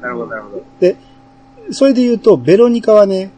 [0.00, 0.62] あ、なるほど、なるほど。
[1.72, 3.30] それで言うと、ベロニカはね、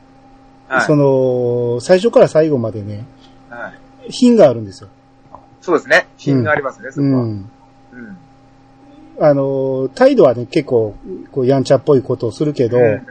[0.69, 0.81] はい。
[0.83, 3.05] その、最初から最後までね、
[3.51, 3.73] は
[4.09, 4.13] い。
[4.13, 4.89] 品があるんですよ。
[5.61, 6.09] そうですね。
[6.17, 7.23] 品がありますね、そこは。
[7.23, 7.51] うん。
[7.93, 8.17] うん。
[9.21, 10.97] あの、態度はね、結構、
[11.31, 13.07] こう、やんちゃっぽいことをするけど、うん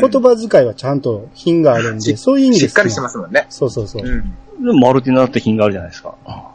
[0.00, 3.46] 言葉遣いはちゃんと品があるんで、しそういう意味でしっかりしてますもんね。
[3.48, 4.02] そうそうそう。
[4.04, 4.22] うん。
[4.64, 6.16] でもマルティナだって品があるじゃないですか。
[6.26, 6.54] あ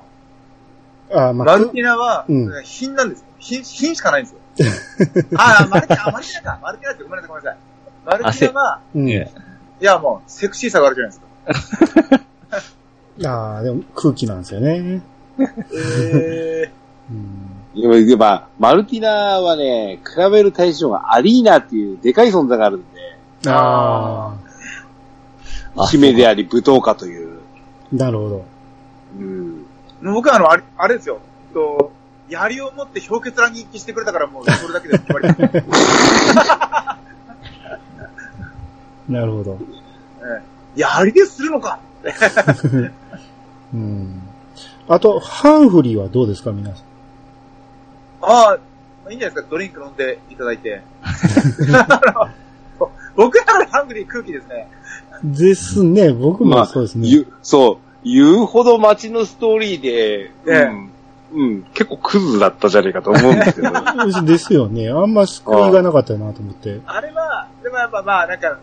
[1.10, 3.26] まあ、マルティナは、うん品なんですよ。
[3.40, 4.40] 品、品しかないんですよ。
[5.38, 6.60] ああ、マルティナ、あマルティナか。
[6.62, 7.58] マルティナってごめんなさい、ごめんなさい。
[8.06, 9.10] マルティナは、うん。
[9.10, 9.32] え
[9.82, 12.22] いやもう、セクシーさがあるじゃないですか。
[13.30, 15.02] ああ、でも空気なんですよね。
[15.40, 16.72] え
[17.10, 17.59] うん。
[17.82, 19.10] やっぱ、マルティナ
[19.42, 23.18] はね、比べる対象がアリーナっていうでかい存在があるんで、
[23.48, 24.34] あ
[25.76, 27.40] あ姫であり舞踏家という。
[27.94, 28.46] あ、なるほど。
[29.18, 29.66] うん。
[30.02, 31.20] ー、僕はあの、あれ、あれですよ。
[31.54, 31.92] と、
[32.30, 35.28] 槍を持って氷結乱にしてくれたからもう、 それだけで決まり
[39.10, 39.58] なるほど。
[40.22, 40.42] え
[40.76, 41.80] 槍でするのか
[43.74, 44.22] うん。
[44.88, 46.89] あと、ハンフリーはどうですか、皆さん。
[48.22, 48.58] あ
[49.06, 50.82] あ、いいんじゃないですか、ドリンク飲んでいただいて。
[53.16, 54.70] 僕らのハングリー空気ですね。
[55.24, 56.14] ですね。
[56.14, 57.10] 僕まあもそうですね。
[57.10, 60.92] 言う、そう、言うほど街のストーリーで、ええうん、
[61.32, 63.72] うん、結構クズだったじゃねえかと思うんですけど。
[64.24, 64.90] ですよね。
[64.90, 66.80] あんま救いがなかったなと思って。
[66.86, 68.58] あれは、でもやっぱまあなんか、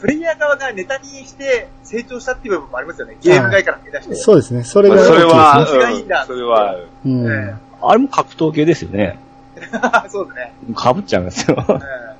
[0.00, 3.16] プレイヤー側がネタにして成長したっていう部分もありますよね。
[3.20, 4.14] ゲーム外から出して。
[4.16, 4.64] そうですね。
[4.64, 6.76] それがまあそれは、それは。
[7.04, 7.60] うん。
[7.82, 9.18] えあれも格闘系ですよね。
[9.56, 9.60] え
[10.08, 10.52] そうですね。
[10.76, 11.64] 被っちゃうんですよ。
[11.68, 12.10] え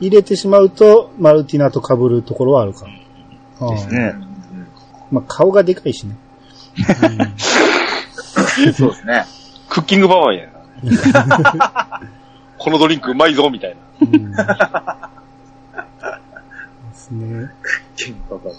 [0.00, 2.86] 入れてしまうと、マルティナと被るところはあるか
[3.60, 3.70] も。
[3.70, 4.26] うんですねえ
[5.10, 6.16] まあ、顔がでかいしね。
[8.74, 9.24] そうですね。
[9.68, 12.00] クッキングパワーやな。
[12.58, 13.76] このドリンクうまいぞ、みたいな。
[14.00, 14.32] うん。
[14.32, 14.36] で
[16.94, 17.50] すね。
[17.96, 18.50] 金パパ